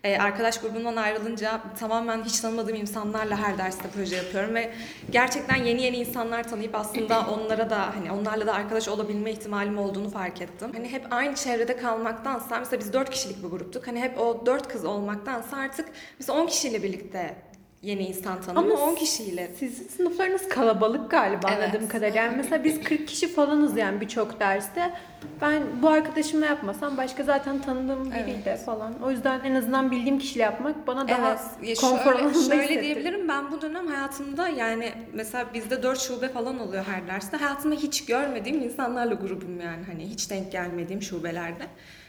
e, 0.05 0.19
arkadaş 0.19 0.61
grubundan 0.61 0.97
ayrılınca 0.97 1.61
tamamen 1.79 2.25
hiç 2.25 2.41
tanımadığım 2.41 2.75
insanlarla 2.75 3.37
her 3.37 3.59
derste 3.59 3.89
proje 3.95 4.17
yapıyorum 4.17 4.55
ve 4.55 4.75
gerçekten 5.11 5.57
yeni 5.57 5.83
yeni 5.83 5.97
insanlar 5.97 6.49
tanıyıp 6.49 6.75
aslında 6.75 7.27
onlara 7.31 7.71
da 7.71 7.97
hani 7.97 8.13
onlarla 8.13 8.47
da 8.47 8.55
arkadaş 8.55 8.89
olabilme 8.89 9.31
ihtimalim 9.33 9.79
olduğunu 9.79 10.11
fark 10.11 10.41
ettim. 10.41 10.71
Hani 10.75 10.89
hep 10.89 11.07
aynı 11.11 11.35
çevrede 11.35 11.77
kalmaktansa 11.77 12.59
mesela 12.59 12.81
biz 12.81 12.93
dört 12.93 13.11
kişilik 13.11 13.45
bir 13.45 13.49
gruptuk. 13.49 13.87
Hani 13.87 14.01
hep 14.01 14.21
o 14.21 14.47
dört 14.47 14.69
kız 14.69 14.85
olmaktansa 14.85 15.57
artık 15.57 15.89
mesela 16.19 16.39
10 16.39 16.47
kişiyle 16.47 16.83
birlikte 16.83 17.35
yeni 17.83 18.03
insan 18.03 18.41
tanıma 18.43 18.61
Ama 18.75 18.85
10 18.91 18.95
kişiyle. 18.95 19.51
Sizin 19.59 19.89
sınıflarınız 19.89 20.49
kalabalık 20.49 21.11
galiba 21.11 21.51
Evet. 21.57 21.65
anladığım 21.65 21.89
kadarıyla. 21.89 22.23
Yani 22.23 22.37
mesela 22.37 22.65
biz 22.65 22.81
40 22.83 23.09
kişi 23.09 23.29
falanız 23.29 23.77
yani 23.77 24.01
birçok 24.01 24.41
derste. 24.41 24.95
Ben 25.41 25.63
bu 25.83 25.89
arkadaşımla 25.89 26.47
yapmasam 26.47 26.97
başka 26.97 27.23
zaten 27.23 27.63
tanıdığım 27.63 28.11
biriyle 28.13 28.57
falan. 28.57 28.95
O 29.03 29.11
yüzden 29.11 29.41
en 29.45 29.55
azından 29.55 29.91
bildiğim 29.91 30.19
kişiyle 30.19 30.43
yapmak 30.43 30.87
bana 30.87 31.09
daha 31.09 31.39
Evet, 31.63 31.81
konfor 31.81 32.05
şöyle, 32.05 32.19
alanında 32.19 32.33
şöyle 32.33 32.63
hissettirdi. 32.63 32.83
diyebilirim 32.83 33.29
ben 33.29 33.53
bu 33.53 33.61
dönem 33.63 33.87
hayatımda 33.87 34.49
yani 34.49 34.93
mesela 35.13 35.47
bizde 35.55 35.83
dört 35.83 36.01
şube 36.01 36.29
falan 36.29 36.61
oluyor 36.61 36.85
her 36.85 37.07
derste. 37.09 37.37
Hayatımda 37.37 37.75
hiç 37.75 38.05
görmediğim 38.05 38.63
insanlarla 38.63 39.15
grubum 39.15 39.61
yani 39.61 39.85
hani 39.87 40.07
hiç 40.07 40.31
denk 40.31 40.53
gelmediğim 40.53 41.03
şubelerde. 41.03 41.65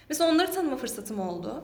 Mesela 0.10 0.30
onları 0.32 0.51
tanıma 0.51 0.75
fırsatım 0.75 1.20
oldu. 1.20 1.63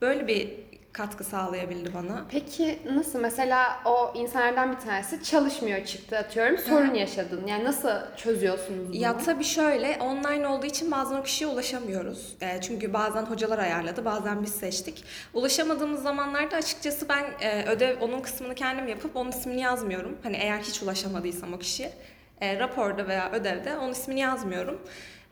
Böyle 0.00 0.26
bir 0.26 0.48
katkı 0.94 1.24
sağlayabildi 1.24 1.94
bana. 1.94 2.24
Peki 2.30 2.78
nasıl 2.92 3.20
mesela 3.20 3.80
o 3.84 4.12
insanlardan 4.14 4.72
bir 4.72 4.80
tanesi 4.80 5.22
çalışmıyor 5.24 5.84
çıktı 5.84 6.18
atıyorum 6.18 6.58
sorun 6.58 6.94
yaşadın. 6.94 7.46
Yani 7.46 7.64
nasıl 7.64 7.90
çözüyorsunuz 8.16 8.88
bunu? 8.88 8.96
Ya 8.96 9.18
tabii 9.18 9.44
şöyle 9.44 9.98
online 10.00 10.48
olduğu 10.48 10.66
için 10.66 10.90
bazen 10.90 11.16
o 11.16 11.22
kişiye 11.22 11.50
ulaşamıyoruz. 11.50 12.36
E, 12.40 12.60
çünkü 12.60 12.92
bazen 12.92 13.22
hocalar 13.22 13.58
ayarladı, 13.58 14.04
bazen 14.04 14.42
biz 14.42 14.54
seçtik. 14.54 15.04
Ulaşamadığımız 15.34 16.02
zamanlarda 16.02 16.56
açıkçası 16.56 17.08
ben 17.08 17.24
e, 17.40 17.64
ödev 17.64 18.00
onun 18.00 18.20
kısmını 18.20 18.54
kendim 18.54 18.88
yapıp 18.88 19.16
onun 19.16 19.30
ismini 19.30 19.60
yazmıyorum. 19.60 20.18
Hani 20.22 20.36
eğer 20.36 20.58
hiç 20.58 20.82
ulaşamadıysam 20.82 21.52
o 21.54 21.58
kişiye 21.58 21.92
e, 22.40 22.58
raporda 22.58 23.08
veya 23.08 23.30
ödevde 23.32 23.76
onun 23.76 23.92
ismini 23.92 24.20
yazmıyorum. 24.20 24.80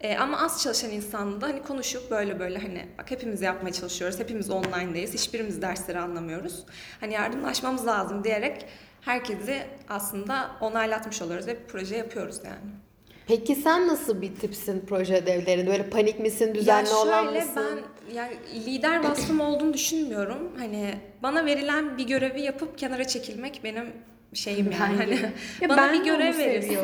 E, 0.02 0.16
ama 0.16 0.40
az 0.40 0.62
çalışan 0.62 0.90
insanla 0.90 1.40
da 1.40 1.47
hani 1.47 1.62
konuşup 1.62 2.11
böyle 2.11 2.38
böyle 2.38 2.59
hani 2.59 2.87
bak 2.99 3.11
hepimiz 3.11 3.42
yapmaya 3.42 3.73
çalışıyoruz, 3.73 4.21
hepimiz 4.21 4.50
online'dayız, 4.50 5.14
hiçbirimiz 5.14 5.62
dersleri 5.62 5.99
anlamıyoruz. 5.99 6.64
Hani 7.00 7.14
yardımlaşmamız 7.14 7.87
lazım 7.87 8.25
diyerek 8.25 8.66
herkesi 9.00 9.62
aslında 9.88 10.50
onaylatmış 10.61 11.23
oluyoruz 11.23 11.47
ve 11.47 11.56
proje 11.68 11.97
yapıyoruz 11.97 12.37
yani. 12.44 12.73
Peki 13.26 13.54
sen 13.54 13.88
nasıl 13.88 14.23
bir 14.23 14.35
tipsin 14.35 14.85
proje 14.88 15.16
ödevlerinde? 15.16 15.71
Böyle 15.71 15.90
panik 15.90 16.21
misin, 16.21 16.54
düzenli 16.54 16.88
ya 16.88 16.97
olan 16.97 17.25
şöyle 17.25 17.44
mısın? 17.44 17.80
ben 18.09 18.14
yani 18.14 18.37
lider 18.66 19.04
vasfım 19.04 19.40
olduğunu 19.40 19.73
düşünmüyorum. 19.73 20.52
Hani 20.59 20.94
bana 21.23 21.47
verilen 21.47 21.99
bir 21.99 22.06
görevi 22.06 22.40
yapıp 22.40 22.78
kenara 22.78 23.04
çekilmek 23.04 23.61
benim 23.64 23.92
şeyim 24.34 24.72
yani. 24.72 24.92
Ben 24.92 24.96
Hani 24.96 25.20
Ya 25.60 25.68
bana 25.68 25.76
ben 25.76 25.92
bir 25.92 26.04
görev 26.04 26.34
onu 26.34 26.38
verirsin. 26.38 26.78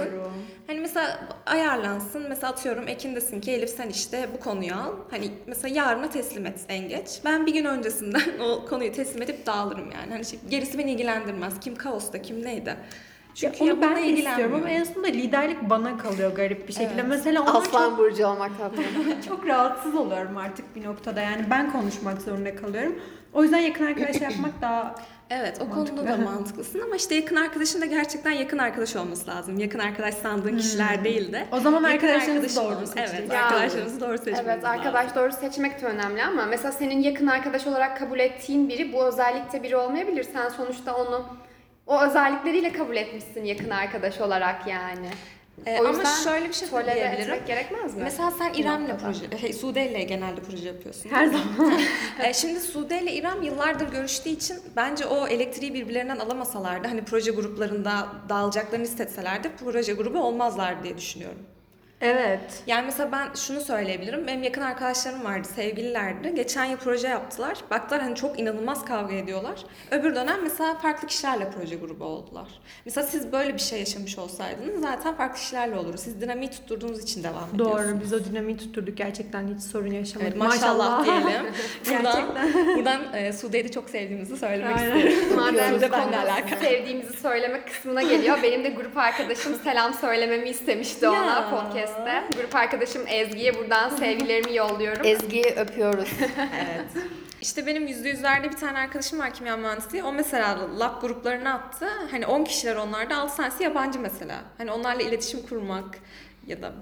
Hani 0.67 0.81
mesela 0.81 1.28
ayarlansın. 1.47 2.26
Mesela 2.28 2.52
atıyorum 2.52 2.88
Ekin 2.88 3.17
desin 3.17 3.40
ki 3.40 3.50
Elif 3.50 3.71
sen 3.71 3.88
işte 3.88 4.28
bu 4.35 4.40
konuyu 4.40 4.75
al. 4.75 4.93
Hani 5.11 5.31
mesela 5.47 5.75
yarına 5.75 6.11
teslim 6.11 6.47
et 6.47 6.61
en 6.69 6.88
geç. 6.88 7.09
Ben 7.25 7.47
bir 7.47 7.52
gün 7.52 7.64
öncesinden 7.64 8.23
o 8.40 8.67
konuyu 8.67 8.93
teslim 8.93 9.23
edip 9.23 9.47
dağılırım 9.47 9.90
yani. 9.90 10.12
Hani 10.12 10.25
şey, 10.25 10.38
gerisi 10.50 10.78
beni 10.78 10.93
ilgilendirmez. 10.93 11.61
Kim 11.61 11.76
kaosta 11.76 12.23
kim 12.23 12.45
neydi. 12.45 12.69
Ya 12.69 13.52
Çünkü 13.52 13.64
onu 13.64 13.69
ya 13.69 13.81
ben 13.81 13.97
bununla 13.97 14.07
de 14.07 14.12
istiyorum 14.12 14.55
ama 14.55 14.71
en 14.71 14.85
sonunda 14.85 15.09
liderlik 15.09 15.71
bana 15.71 15.99
kalıyor 15.99 16.35
garip 16.35 16.69
bir 16.69 16.73
şekilde. 16.73 17.00
Evet. 17.00 17.05
Mesela 17.09 17.45
Aslan 17.45 17.90
çok, 17.90 17.99
burcu 17.99 18.26
olmak 18.26 18.59
tatlım. 18.59 18.85
çok 19.28 19.47
rahatsız 19.47 19.95
oluyorum 19.95 20.37
artık 20.37 20.76
bir 20.76 20.85
noktada. 20.85 21.21
Yani 21.21 21.45
ben 21.50 21.73
konuşmak 21.73 22.23
zorunda 22.23 22.57
kalıyorum. 22.57 23.00
O 23.33 23.43
yüzden 23.43 23.59
yakın 23.59 23.87
arkadaş 23.87 24.21
yapmak 24.21 24.63
daha 24.63 24.95
Evet 25.31 25.59
o 25.61 25.65
Mantıklı. 25.67 25.97
konuda 25.97 26.13
da 26.13 26.17
mantıklısın 26.17 26.81
ama 26.81 26.97
işte 26.97 27.15
yakın 27.15 27.37
arkadaşın 27.37 27.81
da 27.81 27.87
gerçekten 27.87 28.31
yakın 28.31 28.59
arkadaş 28.59 28.97
olması 28.97 29.27
lazım. 29.31 29.59
Yakın 29.59 29.79
arkadaş 29.79 30.15
sandığın 30.15 30.57
kişiler 30.59 31.05
değil 31.05 31.33
de. 31.33 31.47
O 31.53 31.61
zaman 31.61 31.83
arkadaşlarınızı 31.85 32.61
doğru 32.61 32.87
seçeceksiniz. 32.87 33.21
Evet 33.21 33.33
Ya. 33.33 33.45
arkadaşlarımızı 33.45 34.01
doğru 34.01 34.19
seçmemiz 34.19 34.41
Evet 34.47 34.65
lazım. 34.65 34.81
arkadaş 34.81 35.15
doğru 35.15 35.33
seçmek 35.33 35.83
de 35.83 35.87
önemli 35.87 36.23
ama 36.25 36.47
mesela 36.47 36.73
senin 36.73 37.03
yakın 37.03 37.27
arkadaş 37.27 37.67
olarak 37.67 37.99
kabul 37.99 38.19
ettiğin 38.19 38.69
biri 38.69 38.93
bu 38.93 39.05
özellikte 39.05 39.63
biri 39.63 39.77
olmayabilir. 39.77 40.25
Sen 40.33 40.49
sonuçta 40.49 40.97
onu 40.97 41.27
o 41.87 42.01
özellikleriyle 42.03 42.73
kabul 42.73 42.97
etmişsin 42.97 43.45
yakın 43.45 43.71
arkadaş 43.71 44.21
olarak 44.21 44.67
yani. 44.67 45.09
Ee, 45.67 45.81
O 45.81 45.87
ama 45.87 46.05
şöyle 46.25 46.49
bir 46.49 46.53
şey 46.55 46.69
söyleyebilirim. 46.69 47.45
gerekmez 47.47 47.95
mi? 47.95 48.03
Mesela 48.03 48.31
sen 48.31 48.53
İrem'le 48.55 48.99
proje, 49.03 49.27
hey, 49.37 49.53
Sude 49.53 49.91
ile 49.91 50.03
genelde 50.03 50.41
proje 50.41 50.69
yapıyorsun. 50.69 51.11
Her 51.11 51.27
zaman. 51.27 51.73
Ee, 52.25 52.33
şimdi 52.35 52.61
Sude 52.61 53.03
ile 53.03 53.12
İrem 53.12 53.43
yıllardır 53.43 53.88
görüştüğü 53.91 54.29
için 54.31 54.57
bence 54.77 55.07
o 55.07 55.27
elektriği 55.27 55.75
birbirlerinden 55.75 56.19
alamasalardı, 56.19 56.88
hani 56.88 57.05
proje 57.05 57.31
gruplarında 57.31 58.09
dağılacaklarını 58.29 58.85
hissetselerdi 58.85 59.50
proje 59.65 59.93
grubu 59.93 60.21
olmazlar 60.23 60.85
diye 60.85 60.97
düşünüyorum. 60.99 61.38
Evet. 62.00 62.62
Yani 62.67 62.85
mesela 62.87 63.12
ben 63.12 63.28
şunu 63.35 63.61
söyleyebilirim. 63.61 64.26
Benim 64.26 64.43
yakın 64.43 64.62
arkadaşlarım 64.62 65.25
vardı, 65.25 65.49
sevgililerdi. 65.55 66.35
Geçen 66.35 66.64
yıl 66.64 66.76
proje 66.78 67.09
yaptılar. 67.09 67.59
Baktılar 67.71 68.02
hani 68.02 68.14
çok 68.14 68.40
inanılmaz 68.40 68.85
kavga 68.85 69.14
ediyorlar. 69.14 69.61
Öbür 69.90 70.14
dönem 70.14 70.43
mesela 70.43 70.75
farklı 70.75 71.09
kişilerle 71.09 71.50
proje 71.50 71.76
grubu 71.76 72.05
oldular. 72.05 72.49
Mesela 72.85 73.07
siz 73.07 73.33
böyle 73.33 73.55
bir 73.55 73.59
şey 73.61 73.78
yaşamış 73.78 74.19
olsaydınız 74.19 74.81
zaten 74.83 75.14
farklı 75.14 75.37
kişilerle 75.40 75.76
olur. 75.78 75.97
Siz 75.97 76.21
dinamiği 76.21 76.50
tutturduğunuz 76.50 77.02
için 77.02 77.25
devam 77.25 77.45
ediyorsunuz. 77.55 77.88
Doğru. 77.88 78.00
Biz 78.00 78.12
o 78.12 78.25
dinamiği 78.25 78.57
tutturduk. 78.57 78.97
Gerçekten 78.97 79.55
hiç 79.55 79.62
sorun 79.62 79.90
yaşamadık. 79.90 80.33
Evet, 80.33 80.43
maşallah, 80.43 81.05
diyelim. 81.05 81.25
Buradan, 81.87 82.02
Gerçekten. 82.02 82.76
buradan 82.76 83.14
e, 83.14 83.33
Sude'yi 83.33 83.64
de 83.64 83.69
çok 83.71 83.90
sevdiğimizi 83.90 84.37
söylemek 84.37 84.76
Aynen. 84.76 84.97
isterim. 84.97 85.19
Madem 85.37 85.75
Sude 85.75 85.93
benimle 85.93 86.05
konu 86.05 86.17
alakalı. 86.17 86.61
sevdiğimizi 86.61 87.12
söylemek 87.21 87.67
kısmına 87.69 88.02
geliyor. 88.02 88.38
Benim 88.43 88.64
de 88.64 88.69
grup 88.69 88.97
arkadaşım 88.97 89.55
selam 89.64 89.95
söylememi 89.95 90.49
istemişti 90.49 91.09
ona 91.09 91.17
Ya. 91.17 91.37
Podcast'te. 91.88 92.40
Grup 92.40 92.54
arkadaşım 92.57 93.02
Ezgi'ye 93.09 93.54
buradan 93.54 93.88
sevgilerimi 93.88 94.57
yolluyorum. 94.57 95.07
Ezgi'yi 95.07 95.45
öpüyoruz. 95.57 96.09
Evet. 96.38 97.07
İşte 97.40 97.66
benim 97.66 97.87
yüzde 97.87 98.09
yüzlerde 98.09 98.50
bir 98.50 98.57
tane 98.57 98.78
arkadaşım 98.78 99.18
var 99.18 99.35
kimya 99.35 99.57
mühendisliği. 99.57 100.02
O 100.02 100.12
mesela 100.12 100.78
lab 100.78 101.00
gruplarına 101.00 101.54
attı. 101.54 101.88
Hani 102.11 102.26
10 102.26 102.45
kişiler 102.45 102.76
onlarda 102.76 103.16
6 103.16 103.37
tanesi 103.37 103.62
yabancı 103.62 104.00
mesela. 104.00 104.40
Hani 104.59 104.73
onlarla 104.73 105.02
iletişim 105.02 105.47
kurmak 105.47 105.99
ya 106.47 106.62
da 106.62 106.73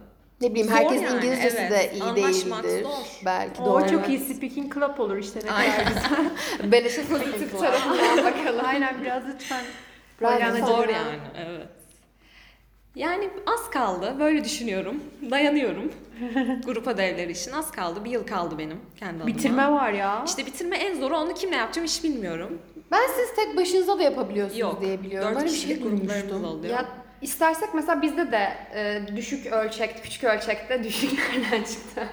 Ne 0.40 0.50
bileyim 0.50 0.68
Zor 0.68 0.74
herkesin 0.74 1.04
yani, 1.04 1.16
İngilizcesi 1.16 1.56
evet. 1.56 1.70
de 1.70 1.94
iyi 1.94 2.02
Anlaşmak 2.02 2.64
değildir. 2.64 2.82
zor. 2.82 3.20
Belki 3.24 3.62
O 3.62 3.66
doğru. 3.66 3.90
çok 3.90 4.08
iyi 4.08 4.18
speaking 4.18 4.74
club 4.74 4.98
olur 4.98 5.16
işte 5.16 5.40
ne 5.40 5.46
kadar 5.46 5.86
güzel. 5.86 6.72
Beleşe 6.72 7.04
Pozitif 7.04 7.58
tarafından 7.60 8.24
bakalım. 8.24 8.66
Aynen 8.66 9.00
biraz 9.02 9.22
lütfen. 9.28 9.64
Polyanacı 10.20 10.66
zor 10.66 10.88
yani. 10.88 11.18
Evet. 11.36 11.68
Yani 12.96 13.30
az 13.46 13.70
kaldı. 13.70 14.16
Böyle 14.20 14.44
düşünüyorum. 14.44 15.00
Dayanıyorum. 15.30 15.92
Grup 16.66 16.86
ödevleri 16.86 17.32
için 17.32 17.52
az 17.52 17.70
kaldı. 17.70 18.04
Bir 18.04 18.10
yıl 18.10 18.26
kaldı 18.26 18.58
benim 18.58 18.78
kendi 18.98 19.14
adıma. 19.16 19.26
Bitirme 19.26 19.72
var 19.72 19.92
ya. 19.92 20.22
İşte 20.26 20.46
bitirme 20.46 20.76
en 20.76 21.00
zoru. 21.00 21.16
Onu 21.16 21.34
kimle 21.34 21.56
yapacağım 21.56 21.86
hiç 21.86 22.04
bilmiyorum. 22.04 22.58
Ben 22.90 23.02
siz 23.16 23.34
tek 23.36 23.56
başınıza 23.56 23.98
da 23.98 24.02
yapabiliyorsunuz 24.02 24.58
Yok. 24.60 24.80
diye 24.82 25.02
biliyorum. 25.02 25.28
Dört 25.28 25.36
Böyle 25.36 25.46
bir 25.46 25.52
kişilik 25.52 25.78
şey 25.82 25.82
gruplarımız 25.90 26.14
duymuştum. 26.30 26.44
oluyor. 26.44 26.74
Ya 26.74 26.88
istersek 27.22 27.68
mesela 27.74 28.02
bizde 28.02 28.32
de 28.32 28.48
e, 28.74 29.00
düşük 29.16 29.46
ölçekte, 29.46 30.02
küçük 30.02 30.24
ölçekte 30.24 30.84
düşük 30.84 31.30
nereden 31.36 31.64
çıktı? 31.72 32.08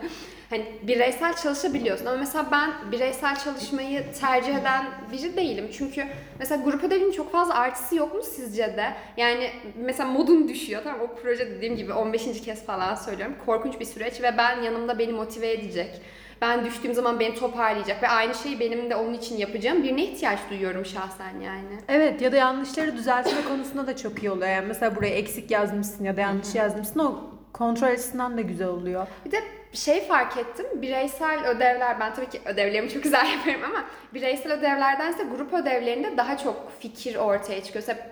Hani 0.53 0.65
bireysel 0.81 1.36
çalışabiliyorsun 1.36 2.05
ama 2.05 2.17
mesela 2.17 2.45
ben 2.51 2.91
bireysel 2.91 3.36
çalışmayı 3.36 4.05
tercih 4.19 4.55
eden 4.55 4.86
biri 5.12 5.38
değilim. 5.38 5.69
Çünkü 5.77 6.05
mesela 6.39 6.63
grup 6.63 6.83
ödevinin 6.83 7.12
çok 7.12 7.31
fazla 7.31 7.53
artısı 7.53 7.95
yok 7.95 8.15
mu 8.15 8.22
sizce 8.24 8.63
de? 8.63 8.93
Yani 9.17 9.50
mesela 9.75 10.10
modun 10.10 10.48
düşüyor 10.48 10.81
tamam 10.83 11.01
o 11.01 11.15
proje 11.22 11.51
dediğim 11.51 11.77
gibi 11.77 11.93
15. 11.93 12.41
kez 12.41 12.65
falan 12.65 12.95
söylüyorum. 12.95 13.36
Korkunç 13.45 13.79
bir 13.79 13.86
süreç 13.86 14.22
ve 14.22 14.38
ben 14.38 14.62
yanımda 14.62 15.00
beni 15.00 15.12
motive 15.12 15.51
edecek. 15.51 16.01
Ben 16.41 16.65
düştüğüm 16.65 16.93
zaman 16.93 17.19
beni 17.19 17.36
toparlayacak 17.36 18.03
ve 18.03 18.07
aynı 18.07 18.36
şeyi 18.36 18.60
benim 18.60 18.89
de 18.89 18.95
onun 18.95 19.13
için 19.13 19.38
yapacağım 19.38 19.83
birine 19.83 20.03
ihtiyaç 20.03 20.39
duyuyorum 20.50 20.86
şahsen 20.86 21.39
yani. 21.43 21.79
Evet 21.88 22.22
ya 22.22 22.31
da 22.31 22.36
yanlışları 22.36 22.98
düzeltme 22.98 23.41
konusunda 23.50 23.88
da 23.88 23.95
çok 23.95 24.24
iyi 24.24 24.31
oluyor. 24.31 24.50
Yani 24.50 24.67
mesela 24.67 24.95
buraya 24.95 25.15
eksik 25.15 25.51
yazmışsın 25.51 26.03
ya 26.03 26.17
da 26.17 26.22
yanlış 26.22 26.55
yazmışsın 26.55 27.00
o 27.00 27.22
kontrol 27.53 27.88
açısından 27.88 28.38
da 28.38 28.41
güzel 28.41 28.67
oluyor. 28.67 29.07
Bir 29.25 29.31
de 29.31 29.38
şey 29.74 30.08
fark 30.08 30.38
ettim. 30.38 30.65
Bireysel 30.75 31.48
ödevler 31.48 32.00
ben 32.00 32.13
tabii 32.13 32.30
ki 32.30 32.42
ödevlerimi 32.46 32.89
çok 32.89 33.03
güzel 33.03 33.25
yaparım 33.38 33.62
ama 33.70 33.86
bireysel 34.13 34.51
ödevlerdense 34.53 35.24
grup 35.24 35.53
ödevlerinde 35.53 36.18
daha 36.18 36.38
çok 36.38 36.72
fikir 36.80 37.15
ortaya 37.15 37.63
çıkıyor. 37.63 37.84
Mesela 37.88 38.08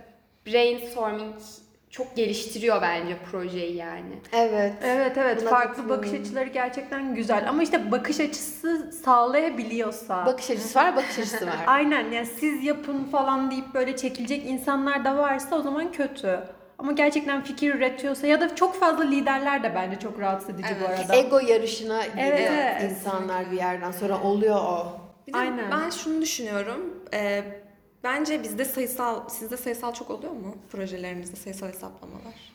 brainstorming 0.47 1.35
çok 1.89 2.15
geliştiriyor 2.15 2.81
bence 2.81 3.17
projeyi 3.31 3.75
yani. 3.75 4.19
Evet. 4.33 4.73
Evet 4.83 5.17
evet 5.17 5.41
Buna 5.41 5.49
farklı 5.49 5.89
bakış 5.89 5.97
katılıyorum. 5.97 6.21
açıları 6.21 6.49
gerçekten 6.49 7.15
güzel 7.15 7.49
ama 7.49 7.63
işte 7.63 7.91
bakış 7.91 8.19
açısı 8.19 8.91
sağlayabiliyorsa. 9.05 10.25
Bakış 10.25 10.49
açısı 10.49 10.79
var, 10.79 10.95
bakış 10.95 11.19
açısı 11.19 11.47
var. 11.47 11.55
Aynen 11.67 12.11
yani 12.11 12.25
siz 12.25 12.63
yapın 12.63 13.03
falan 13.03 13.51
deyip 13.51 13.73
böyle 13.73 13.95
çekilecek 13.97 14.45
insanlar 14.45 15.05
da 15.05 15.17
varsa 15.17 15.55
o 15.55 15.61
zaman 15.61 15.91
kötü. 15.91 16.39
Ama 16.81 16.91
gerçekten 16.91 17.43
fikir 17.43 17.75
üretiyorsa 17.75 18.27
ya 18.27 18.41
da 18.41 18.55
çok 18.55 18.75
fazla 18.75 19.03
liderler 19.03 19.63
de 19.63 19.75
bence 19.75 19.99
çok 19.99 20.19
rahatsız 20.19 20.49
edici 20.49 20.67
bu 20.81 20.85
Evet. 20.89 20.99
arada. 20.99 21.15
Ego 21.15 21.39
yarışına 21.39 22.05
giriyor 22.05 22.27
Evet, 22.27 22.51
evet. 22.51 22.91
insanlar 22.91 23.51
bir 23.51 23.57
yerden 23.57 23.91
sonra 23.91 24.21
oluyor 24.23 24.55
o. 24.55 24.87
Bir 25.27 25.33
de 25.33 25.37
Aynen. 25.37 25.71
ben 25.71 25.89
şunu 25.89 26.21
düşünüyorum. 26.21 27.03
Ee, 27.13 27.43
bence 28.03 28.43
bizde 28.43 28.65
sayısal, 28.65 29.29
sizde 29.29 29.57
sayısal 29.57 29.93
çok 29.93 30.09
oluyor 30.09 30.31
mu? 30.33 30.55
Projelerinizde 30.71 31.35
sayısal 31.35 31.67
hesaplamalar. 31.67 32.50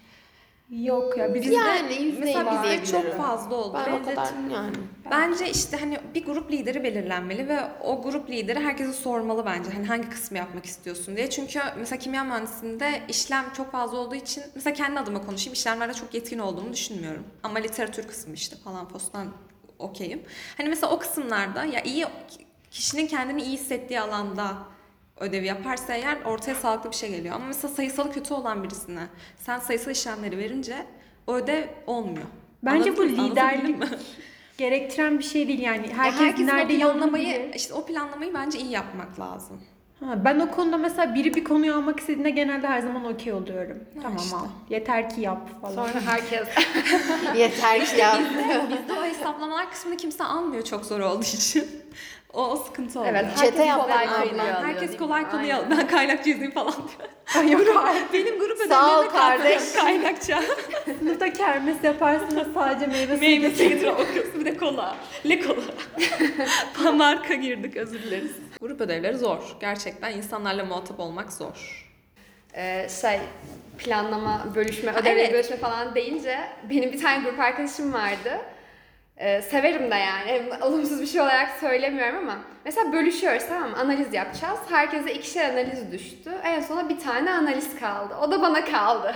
Yok 0.70 1.16
ya 1.18 1.35
bizde 1.35 1.55
yani 1.55 1.94
yüzde 2.02 2.20
Mesela 2.24 2.50
bizde 2.52 2.62
diyebilirim. 2.68 3.02
çok 3.02 3.16
fazla 3.16 3.55
oldu. 3.55 3.79
Ben 3.87 3.92
o 3.92 3.96
Bence- 3.98 4.11
kadar 4.14 4.33
yani. 4.55 4.76
Bence 5.11 5.50
işte 5.50 5.76
hani 5.76 5.98
bir 6.14 6.24
grup 6.24 6.50
lideri 6.52 6.85
belirlenmeli 6.85 7.48
ve 7.48 7.59
o 7.85 8.02
grup 8.02 8.31
lideri 8.31 8.61
herkese 8.61 8.92
sormalı 8.92 9.46
bence. 9.46 9.70
Hani 9.70 9.87
hangi 9.87 10.11
kısmı 10.11 10.38
yapmak 10.38 10.64
istiyorsun 10.64 11.16
diye. 11.16 11.31
Çünkü 11.31 11.61
mesela 11.79 11.98
kimya 11.98 12.24
mühendisliğinde 12.24 13.02
işlem 13.09 13.44
çok 13.57 13.72
fazla 13.72 13.98
olduğu 13.98 14.14
için 14.14 14.42
mesela 14.55 14.74
kendi 14.74 15.00
adıma 15.00 15.26
konuşayım. 15.26 15.52
işlemlerde 15.55 15.94
çok 15.94 16.14
yetkin 16.14 16.38
olduğumu 16.38 16.72
düşünmüyorum. 16.72 17.22
Ama 17.42 17.59
literatür 17.59 18.09
kısmı 18.09 18.35
işte 18.35 18.57
falan 18.57 18.88
posttan 18.88 19.29
okeyim. 19.79 20.22
Hani 20.57 20.68
mesela 20.68 20.92
o 20.92 20.98
kısımlarda 20.98 21.64
ya 21.64 21.81
iyi 21.83 22.07
kişinin 22.70 23.07
kendini 23.07 23.42
iyi 23.42 23.52
hissettiği 23.52 24.00
alanda 24.00 24.52
ödevi 25.20 25.46
yaparsa 25.46 25.94
eğer 25.94 26.16
ortaya 26.24 26.55
sağlıklı 26.55 26.90
bir 26.90 26.96
şey 26.96 27.11
geliyor. 27.11 27.35
Ama 27.35 27.46
mesela 27.46 27.74
sayısalı 27.74 28.12
kötü 28.12 28.35
olan 28.35 28.62
birisine 28.64 29.07
sen 29.37 29.59
sayısal 29.59 29.92
işlemleri 29.92 30.38
verince 30.38 30.87
o 31.26 31.35
ödev 31.35 31.64
olmuyor. 31.87 32.26
Bence 32.62 32.96
bu 32.96 33.02
Anladın- 33.02 33.18
anlatabildim 33.18 33.74
liderlik 33.83 33.98
gerektiren 34.59 35.18
bir 35.18 35.24
şey 35.24 35.48
değil 35.48 35.61
yani. 35.61 35.88
Ya 35.90 35.96
Herkes, 35.96 36.20
herkesin 36.20 36.46
nerede 36.46 36.74
o 36.74 36.79
planlamayı, 36.79 37.50
işte 37.55 37.74
o 37.74 37.87
planlamayı 37.87 38.35
bence 38.35 38.59
iyi 38.59 38.70
yapmak 38.70 39.20
lazım. 39.20 39.61
Ha, 40.05 40.24
ben 40.24 40.40
o 40.40 40.50
konuda 40.50 40.76
mesela 40.76 41.14
biri 41.14 41.35
bir 41.35 41.44
konuyu 41.44 41.74
almak 41.74 42.00
istediğinde 42.00 42.31
genelde 42.31 42.66
her 42.66 42.81
zaman 42.81 43.05
okey 43.05 43.33
oluyorum. 43.33 43.76
Ha, 43.94 44.00
tamam 44.02 44.16
işte. 44.18 44.37
al. 44.37 44.46
Yeter 44.70 45.11
ki 45.11 45.20
yap 45.20 45.61
falan. 45.61 45.74
Sonra 45.74 46.00
herkes 46.07 46.48
Yeter 47.37 47.87
ki 47.87 48.00
ya. 48.00 48.18
Bizde 48.70 48.92
o 49.00 49.05
hesaplamalar 49.05 49.70
kısmını 49.70 49.96
kimse 49.96 50.24
almıyor 50.24 50.62
çok 50.64 50.85
zor 50.85 51.00
olduğu 51.00 51.22
için. 51.22 51.66
O, 52.37 52.44
o 52.51 52.57
sıkıntı 52.57 53.01
oluyor. 53.01 53.14
Evet, 53.14 53.27
Çete 53.37 53.46
herkes 53.46 53.66
yapmak 53.66 53.87
kolay 53.88 54.07
lazım. 54.07 54.20
konuyu 54.29 54.42
alıyor. 54.42 54.64
Herkes 54.66 54.96
kolay 54.96 55.31
konuyu 55.31 55.55
Aynen. 55.55 55.70
al. 55.70 55.79
Ben 55.79 55.88
kaynakçı 55.88 56.31
yazayım 56.31 56.53
falan 56.53 56.72
diyor. 56.72 57.11
Benim 58.12 58.38
grup 58.38 58.59
Sağ 58.68 59.01
ol 59.01 59.05
kardeş. 59.05 59.72
kaynakça. 59.72 60.42
Sınıfta 60.99 61.33
kermes 61.33 61.77
yaparsınız 61.85 62.46
sadece 62.55 62.87
meyve 62.87 63.07
suyu 63.16 63.20
Meyve 63.20 63.51
suyu 63.57 63.68
getiriyor 63.68 63.92
okuyorsun 64.01 64.40
bir 64.40 64.44
de 64.44 64.57
kola. 64.57 64.96
Le 65.29 65.40
kola. 65.40 65.62
Marka 66.94 67.35
girdik 67.35 67.77
özür 67.77 68.03
dileriz. 68.03 68.33
Grup 68.61 68.81
ödevleri 68.81 69.18
zor. 69.18 69.57
Gerçekten 69.61 70.12
insanlarla 70.12 70.64
muhatap 70.64 71.01
olmak 71.01 71.33
zor. 71.33 71.87
e, 72.55 72.88
şey 73.01 73.18
planlama, 73.79 74.46
bölüşme, 74.55 74.92
ödevleri 74.92 75.20
Evet. 75.20 75.33
bölüşme 75.33 75.57
falan 75.57 75.94
deyince 75.94 76.38
benim 76.70 76.92
bir 76.92 77.03
tane 77.03 77.25
grup 77.25 77.40
arkadaşım 77.40 77.92
vardı. 77.92 78.40
E, 79.16 79.42
severim 79.42 79.90
de 79.90 79.94
yani. 79.94 80.42
Olumsuz 80.62 81.00
bir 81.00 81.07
şey 81.07 81.20
olarak 81.20 81.50
söylemiyorum 81.61 82.18
ama 82.18 82.38
mesela 82.64 82.92
bölüşüyoruz 82.92 83.42
tamam 83.48 83.70
mı? 83.70 83.76
Analiz 83.76 84.14
yapacağız. 84.14 84.59
Herkese 84.70 85.14
ikişer 85.14 85.50
analiz 85.50 85.92
düştü. 85.92 86.31
En 86.44 86.61
sona 86.61 86.88
bir 86.88 86.98
tane 86.98 87.31
analiz 87.31 87.81
kaldı. 87.81 88.14
O 88.22 88.31
da 88.31 88.42
bana 88.42 88.64
kaldı. 88.64 89.14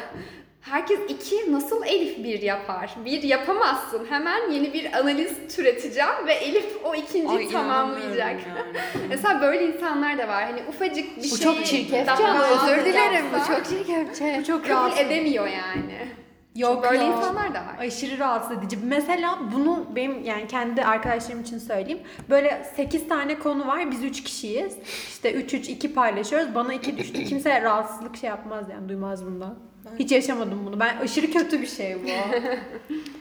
Herkes 0.61 0.99
iki 1.09 1.53
nasıl 1.53 1.85
Elif 1.87 2.25
bir 2.25 2.43
yapar? 2.43 2.91
Bir 3.05 3.23
yapamazsın. 3.23 4.07
Hemen 4.11 4.51
yeni 4.51 4.73
bir 4.73 4.93
analiz 4.99 5.57
türeteceğim 5.57 6.27
ve 6.27 6.33
Elif 6.33 6.77
o 6.85 6.95
ikinciyi 6.95 7.39
Ay, 7.39 7.49
tamamlayacak. 7.49 8.19
yani. 8.19 8.41
Mesela 9.09 9.41
böyle 9.41 9.67
insanlar 9.67 10.19
da 10.19 10.29
var. 10.29 10.45
Hani 10.45 10.61
ufacık 10.69 11.17
bir 11.17 11.23
Bu 11.23 11.37
şey 11.37 11.39
çok 11.39 11.67
çirkefçe 11.67 12.07
daha 12.07 12.25
ama 12.25 12.39
fazla 12.41 12.73
özür 12.73 12.85
dilerim. 12.85 13.25
Bu 13.35 13.55
çok 13.55 13.65
çirkefçe. 13.67 14.37
Bu 14.41 14.45
çok 14.45 14.67
kabul 14.67 14.97
edemiyor 14.97 15.47
yani. 15.47 16.20
Yok 16.57 16.83
Böyle 16.83 17.03
ya. 17.03 17.17
insanlar 17.17 17.55
da 17.55 17.59
var. 17.59 17.77
Aşırı 17.79 18.19
rahatsız 18.19 18.59
edici. 18.59 18.79
Mesela 18.85 19.39
bunu 19.57 19.87
benim 19.97 20.25
yani 20.25 20.47
kendi 20.47 20.85
arkadaşlarım 20.85 21.41
için 21.41 21.59
söyleyeyim. 21.59 22.01
Böyle 22.31 22.71
8 22.77 23.09
tane 23.09 23.39
konu 23.39 23.67
var. 23.67 23.91
Biz 23.91 24.05
3 24.05 24.25
kişiyiz. 24.25 24.77
İşte 25.09 25.33
3 25.33 25.55
3 25.55 25.69
2 25.69 25.95
paylaşıyoruz. 25.95 26.55
Bana 26.55 26.75
2 26.75 26.99
düştü. 26.99 27.25
Kimse 27.25 27.63
rahatsızlık 27.63 28.17
şey 28.17 28.31
yapmaz 28.31 28.67
yani 28.71 28.89
duymaz 28.89 29.27
bundan. 29.27 29.55
Hiç 29.99 30.13
yaşamadım 30.13 30.67
bunu. 30.67 30.81
Ben 30.81 30.97
aşırı 30.97 31.31
kötü 31.31 31.63
bir 31.63 31.67
şey 31.67 31.97
bu. 32.05 32.09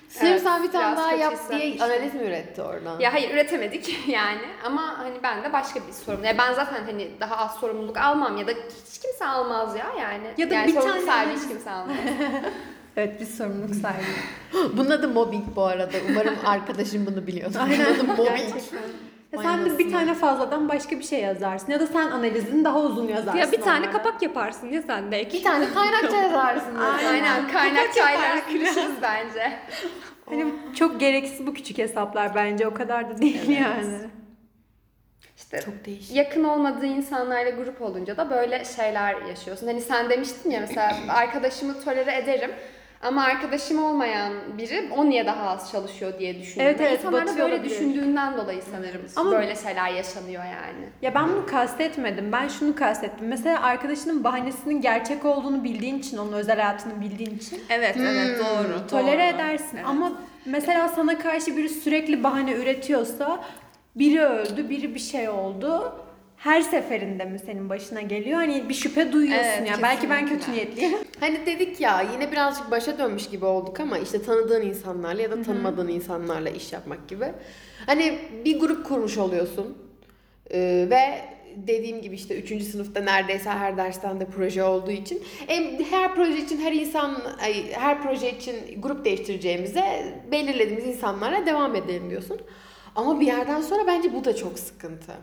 Sırf 0.09 0.23
Evet, 0.23 0.41
sen 0.41 0.63
bir 0.63 0.71
tane 0.71 0.85
biraz 0.85 0.97
daha 0.97 1.09
kötü 1.09 1.21
yap 1.21 1.33
diye 1.49 1.59
hissetmiştim. 1.59 1.83
analiz 1.85 2.13
mi 2.13 2.21
üretti 2.21 2.61
oradan? 2.61 2.99
Ya 2.99 3.13
hayır 3.13 3.33
üretemedik 3.33 3.99
yani 4.07 4.41
ama 4.65 4.97
hani 4.97 5.15
ben 5.23 5.43
de 5.43 5.53
başka 5.53 5.79
bir 5.87 5.93
sorumlu. 5.93 6.25
Ya 6.25 6.37
ben 6.37 6.53
zaten 6.53 6.83
hani 6.85 7.11
daha 7.19 7.37
az 7.37 7.55
sorumluluk 7.55 7.97
almam 7.97 8.37
ya 8.37 8.47
da 8.47 8.51
hiç 8.51 8.99
kimse 9.01 9.25
almaz 9.25 9.75
ya 9.75 9.85
yani. 9.99 10.27
Ya 10.37 10.49
da 10.49 10.53
yani 10.53 10.67
bir 10.67 10.73
sorumluluk 10.73 11.05
tane 11.05 11.05
sahibi 11.05 11.39
hiç 11.39 11.47
kimse 11.47 11.71
almaz. 11.71 11.95
Evet 12.97 13.21
biz 13.21 13.37
sorumluluk 13.37 13.75
sahibiyiz. 13.75 14.17
Bunun 14.77 14.89
adı 14.89 15.07
mobbing 15.09 15.45
bu 15.55 15.63
arada. 15.63 15.97
Umarım 16.09 16.35
arkadaşım 16.45 17.05
bunu 17.05 17.27
biliyordur. 17.27 17.59
Bunun 17.59 17.95
adı 17.95 18.03
mobbing. 18.03 18.27
Gerçekten. 18.27 18.79
Ya 19.31 19.41
sen 19.41 19.65
de 19.65 19.77
bir 19.77 19.91
tane 19.91 20.13
fazladan 20.13 20.69
başka 20.69 20.99
bir 20.99 21.03
şey 21.03 21.19
yazarsın. 21.19 21.71
Ya 21.71 21.79
da 21.79 21.87
sen 21.87 22.11
analizini 22.11 22.63
daha 22.65 22.79
uzun 22.79 23.07
yazarsın. 23.07 23.39
Ya 23.39 23.51
bir 23.51 23.61
tane 23.61 23.79
onlara. 23.79 23.91
kapak 23.91 24.21
yaparsın 24.21 24.67
ya 24.67 24.81
sen 24.81 25.11
de. 25.11 25.29
Bir 25.33 25.43
tane 25.43 25.73
kaynakça 25.73 26.17
yazarsın. 26.17 26.75
Aynen 26.75 27.51
kaynak 27.51 27.93
çaylar 27.93 28.45
kırışırız 28.47 28.95
bence. 29.01 29.53
Hani 30.29 30.45
çok 30.75 30.99
gereksiz 30.99 31.47
bu 31.47 31.53
küçük 31.53 31.77
hesaplar 31.77 32.35
bence. 32.35 32.67
O 32.67 32.73
kadar 32.73 33.09
da 33.09 33.17
değil 33.21 33.49
yani. 33.49 33.97
İşte 35.37 35.61
Çok 35.65 35.85
değişik. 35.85 36.15
yakın 36.15 36.43
olmadığı 36.43 36.85
insanlarla 36.85 37.49
grup 37.49 37.81
olunca 37.81 38.17
da 38.17 38.29
böyle 38.29 38.65
şeyler 38.65 39.21
yaşıyorsun. 39.21 39.67
Hani 39.67 39.81
sen 39.81 40.09
demiştin 40.09 40.49
ya 40.49 40.59
mesela 40.59 40.97
arkadaşımı 41.09 41.83
tolere 41.83 42.15
ederim 42.15 42.51
ama 43.01 43.23
arkadaşım 43.23 43.83
olmayan 43.83 44.33
biri 44.57 44.89
o 44.97 45.09
niye 45.09 45.25
daha 45.25 45.49
az 45.49 45.71
çalışıyor 45.71 46.19
diye 46.19 46.39
düşünüyorum. 46.39 46.75
Evet, 46.79 46.81
evet, 46.89 46.99
İnsanlar 46.99 47.21
da 47.21 47.25
batıyor 47.27 47.45
böyle 47.49 47.55
olabilir. 47.55 47.75
düşündüğünden 47.75 48.37
dolayı 48.37 48.61
sanırım 48.71 49.01
Ama- 49.15 49.31
böyle 49.31 49.55
şeyler 49.55 49.89
yaşanıyor 49.89 50.43
yani. 50.43 50.85
Ya 51.01 51.15
ben 51.15 51.29
bunu 51.29 51.45
kastetmedim. 51.45 52.31
Ben 52.31 52.47
şunu 52.47 52.75
kastettim. 52.75 53.27
Mesela 53.27 53.61
arkadaşının 53.61 54.23
bahanesinin 54.23 54.81
gerçek 54.81 55.25
olduğunu 55.25 55.63
bildiğin 55.63 55.99
için, 55.99 56.17
onun 56.17 56.33
özel 56.33 56.59
hayatını 56.59 57.01
bildiğin 57.01 57.37
için 57.37 57.61
Evet 57.69 57.95
evet 57.99 58.39
doğru. 58.39 58.87
tolere 58.87 59.17
doğru. 59.33 59.35
edersin. 59.35 59.77
Evet. 59.77 59.85
Ama 59.87 60.11
mesela 60.45 60.87
sana 60.87 61.19
karşı 61.19 61.57
biri 61.57 61.69
sürekli 61.69 62.23
bahane 62.23 62.51
üretiyorsa 62.53 63.39
biri 63.95 64.21
öldü, 64.21 64.69
biri 64.69 64.95
bir 64.95 64.99
şey 64.99 65.29
oldu. 65.29 65.95
Her 66.39 66.61
seferinde 66.61 67.25
mi 67.25 67.39
senin 67.39 67.69
başına 67.69 68.01
geliyor? 68.01 68.37
Hani 68.37 68.69
bir 68.69 68.73
şüphe 68.73 69.11
duyuyorsun 69.11 69.45
Evet, 69.57 69.69
ya. 69.69 69.75
Belki 69.81 70.09
ben 70.09 70.19
kesinlikle. 70.25 70.45
kötü 70.45 70.51
niyetliyim. 70.51 70.97
Hani 71.19 71.45
dedik 71.45 71.79
ya 71.81 72.01
yine 72.13 72.31
birazcık 72.31 72.71
başa 72.71 72.97
dönmüş 72.97 73.29
gibi 73.29 73.45
olduk 73.45 73.79
ama 73.79 73.97
işte 73.97 74.21
tanıdığın 74.21 74.61
insanlarla 74.61 75.21
ya 75.21 75.31
da 75.31 75.41
tanımadığın 75.41 75.87
insanlarla 75.87 76.49
iş 76.49 76.73
yapmak 76.73 77.09
gibi. 77.09 77.25
Hani 77.85 78.19
bir 78.45 78.59
grup 78.59 78.85
kurmuş 78.85 79.17
oluyorsun 79.17 79.77
Ee, 80.51 80.87
ve 80.89 81.21
dediğim 81.55 82.01
gibi 82.01 82.15
işte 82.15 82.39
3. 82.41 82.63
sınıfta 82.63 83.01
neredeyse 83.01 83.49
her 83.49 83.77
dersten 83.77 84.19
de 84.19 84.25
proje 84.25 84.63
olduğu 84.63 84.91
için 84.91 85.23
em, 85.47 85.83
her 85.83 86.15
proje 86.15 86.37
için 86.37 86.61
her 86.61 86.71
insan 86.71 87.17
her 87.71 88.01
proje 88.03 88.31
için 88.37 88.55
grup 88.81 89.05
değiştireceğimize 89.05 90.13
belirlediğimiz 90.31 90.85
insanlarla 90.87 91.45
devam 91.45 91.75
edelim 91.75 92.09
diyorsun. 92.09 92.41
Ama 92.95 93.19
bir 93.19 93.25
yerden 93.25 93.61
sonra 93.61 93.87
bence 93.87 94.13
bu 94.13 94.25
da 94.25 94.35
çok 94.35 94.59
sıkıntı. 94.59 95.13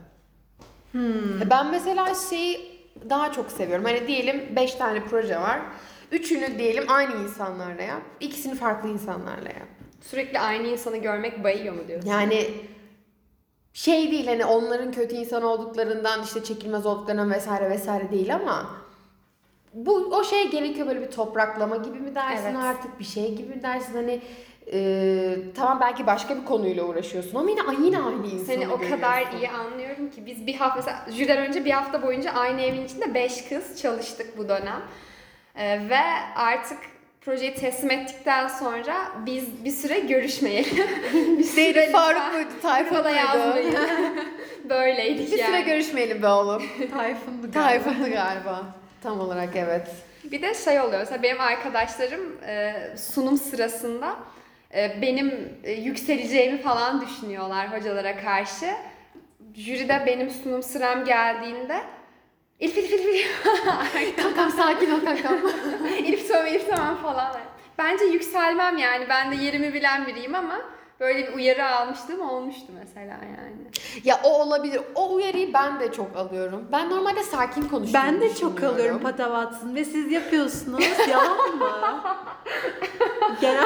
Ben 1.50 1.70
mesela 1.70 2.14
şeyi 2.30 2.80
daha 3.10 3.32
çok 3.32 3.50
seviyorum. 3.50 3.84
Hani 3.84 4.06
diyelim 4.06 4.56
5 4.56 4.74
tane 4.74 5.04
proje 5.04 5.40
var. 5.40 5.60
Üçünü 6.12 6.58
diyelim 6.58 6.84
aynı 6.88 7.22
insanlarla 7.24 7.82
yap. 7.82 8.02
İkisini 8.20 8.54
farklı 8.54 8.88
insanlarla 8.88 9.48
yap. 9.48 9.68
Sürekli 10.00 10.40
aynı 10.40 10.66
insanı 10.66 10.96
görmek 10.96 11.44
bayıyor 11.44 11.74
mu 11.74 11.88
diyorsun? 11.88 12.08
Yani 12.08 12.50
şey 13.72 14.10
değil 14.10 14.26
hani 14.26 14.44
onların 14.44 14.92
kötü 14.92 15.14
insan 15.14 15.42
olduklarından 15.42 16.22
işte 16.22 16.44
çekilmez 16.44 16.86
olduklarından 16.86 17.30
vesaire 17.30 17.70
vesaire 17.70 18.10
değil 18.12 18.34
ama 18.34 18.70
bu 19.76 19.92
o 19.94 20.24
şey 20.24 20.50
gerekiyor 20.50 20.86
böyle 20.86 21.00
bir 21.00 21.10
topraklama 21.10 21.76
gibi 21.76 21.98
mi 21.98 22.14
dersin 22.14 22.44
Evet. 22.46 22.56
artık 22.64 22.98
bir 22.98 23.04
şey 23.04 23.34
gibi 23.34 23.54
mi 23.54 23.62
dersin 23.62 23.94
hani 23.94 24.20
e, 24.72 25.36
tamam 25.56 25.78
belki 25.80 26.06
başka 26.06 26.36
bir 26.40 26.44
konuyla 26.44 26.84
uğraşıyorsun 26.84 27.38
ama 27.38 27.50
yine 27.50 27.60
yine 27.86 27.98
aynı 27.98 28.26
insanı 28.26 28.46
Seni 28.46 28.68
o 28.68 28.78
görüyorsun. 28.78 28.96
kadar 28.96 29.22
iyi 29.38 29.50
anlıyorum 29.50 30.10
ki 30.10 30.26
biz 30.26 30.46
bir 30.46 30.54
hafta 30.54 30.76
mesela 30.76 31.16
jüriden 31.18 31.38
önce 31.38 31.64
bir 31.64 31.70
hafta 31.70 32.02
boyunca 32.02 32.32
aynı 32.32 32.60
evin 32.62 32.84
içinde 32.84 33.14
5 33.14 33.48
kız 33.48 33.82
çalıştık 33.82 34.38
bu 34.38 34.48
dönem. 34.48 34.82
Ee, 35.56 35.80
ve 35.90 35.98
artık 36.36 36.78
projeyi 37.20 37.54
teslim 37.54 37.90
ettikten 37.90 38.48
sonra 38.48 38.94
biz 39.26 39.64
bir 39.64 39.70
süre 39.70 39.98
görüşmeyelim. 39.98 40.76
bir 41.38 41.44
süre 41.44 41.90
Faruk 41.90 42.32
muydu? 42.34 42.48
Tayfun 42.62 42.96
muydu? 42.98 43.08
yazmayın. 43.16 43.74
Böyleydik 44.70 45.32
Bir 45.32 45.38
yani. 45.38 45.46
süre 45.50 45.60
görüşmeyelim 45.60 46.22
be 46.22 46.28
oğlum. 46.28 46.62
Tayfundu 46.96 47.52
galiba. 47.52 47.84
Tayfun'du 47.84 48.10
galiba. 48.10 48.62
Tam 49.06 49.20
olarak 49.20 49.56
evet. 49.56 49.88
Bir 50.24 50.42
de 50.42 50.54
şey 50.54 50.80
oluyor 50.80 50.98
mesela 50.98 51.22
benim 51.22 51.40
arkadaşlarım 51.40 52.44
e, 52.46 52.74
sunum 52.96 53.38
sırasında 53.38 54.16
e, 54.74 55.02
benim 55.02 55.58
e, 55.64 55.72
yükseleceğimi 55.72 56.62
falan 56.62 57.00
düşünüyorlar 57.00 57.72
hocalara 57.72 58.16
karşı. 58.16 58.70
Jüride 59.54 60.02
benim 60.06 60.30
sunum 60.30 60.62
sıram 60.62 61.04
geldiğinde 61.04 61.80
Elif 62.60 62.78
Elif 62.78 62.92
Elif 62.92 63.46
Elif 63.96 64.16
Kankam 64.16 64.50
sakin 64.50 64.90
ol 64.90 65.00
kankam. 65.00 65.38
Elif 65.98 66.28
tamam 66.28 66.46
Elif 66.46 66.68
tamam 66.70 66.96
falan. 67.02 67.36
Bence 67.78 68.04
yükselmem 68.04 68.78
yani 68.78 69.06
ben 69.08 69.30
de 69.30 69.44
yerimi 69.44 69.74
bilen 69.74 70.06
biriyim 70.06 70.34
ama 70.34 70.60
böyle 71.00 71.28
bir 71.28 71.32
uyarı 71.32 71.66
almıştım 71.68 72.20
olmuştu 72.20 72.66
mesela 72.78 73.14
yani. 73.24 73.56
ya 74.04 74.20
o 74.24 74.42
olabilir. 74.42 74.80
O 74.94 75.14
uyarıyı 75.14 75.52
ben 75.54 75.80
de 75.80 75.92
çok 75.92 76.16
alıyorum. 76.16 76.68
Ben 76.72 76.90
normalde 76.90 77.22
sakin 77.22 77.62
konuşuyorum. 77.68 78.10
Ben 78.10 78.20
de 78.20 78.34
çok 78.34 78.62
alıyorum 78.62 79.02
patavatsın 79.02 79.74
ve 79.74 79.84
siz 79.84 80.12
yapıyorsunuz. 80.12 80.84
Yalan 81.10 81.56
mı? 81.56 81.70
Genel 83.40 83.64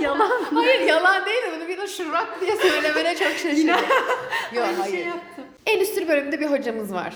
yalan. 0.00 0.30
Hayır 0.54 0.80
yalan 0.80 1.26
değil 1.26 1.42
de 1.42 1.52
bunu 1.56 1.68
bir 1.68 1.78
de 1.78 1.86
şırrak 1.86 2.40
diye 2.40 2.56
söylemene 2.56 3.16
çok 3.16 3.32
şaşırdım. 3.32 3.66
Yok 4.52 4.64
Aynı 4.64 4.78
hayır. 4.80 4.92
şey 4.96 5.04
yaptım. 5.06 5.44
Endüstri 5.66 6.08
bölümünde 6.08 6.40
bir 6.40 6.46
hocamız 6.50 6.94
var. 6.94 7.14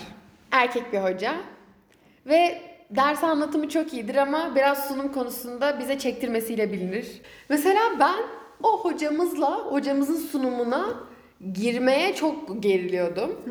Erkek 0.51 0.93
bir 0.93 0.99
hoca. 0.99 1.35
Ve 2.25 2.61
ders 2.89 3.23
anlatımı 3.23 3.69
çok 3.69 3.93
iyidir 3.93 4.15
ama 4.15 4.55
biraz 4.55 4.87
sunum 4.87 5.11
konusunda 5.13 5.79
bize 5.79 5.99
çektirmesiyle 5.99 6.71
bilinir. 6.73 7.21
Mesela 7.49 7.81
ben 7.99 8.15
o 8.63 8.79
hocamızla, 8.85 9.51
hocamızın 9.59 10.15
sunumuna 10.27 10.85
girmeye 11.53 12.15
çok 12.15 12.63
geriliyordum. 12.63 13.41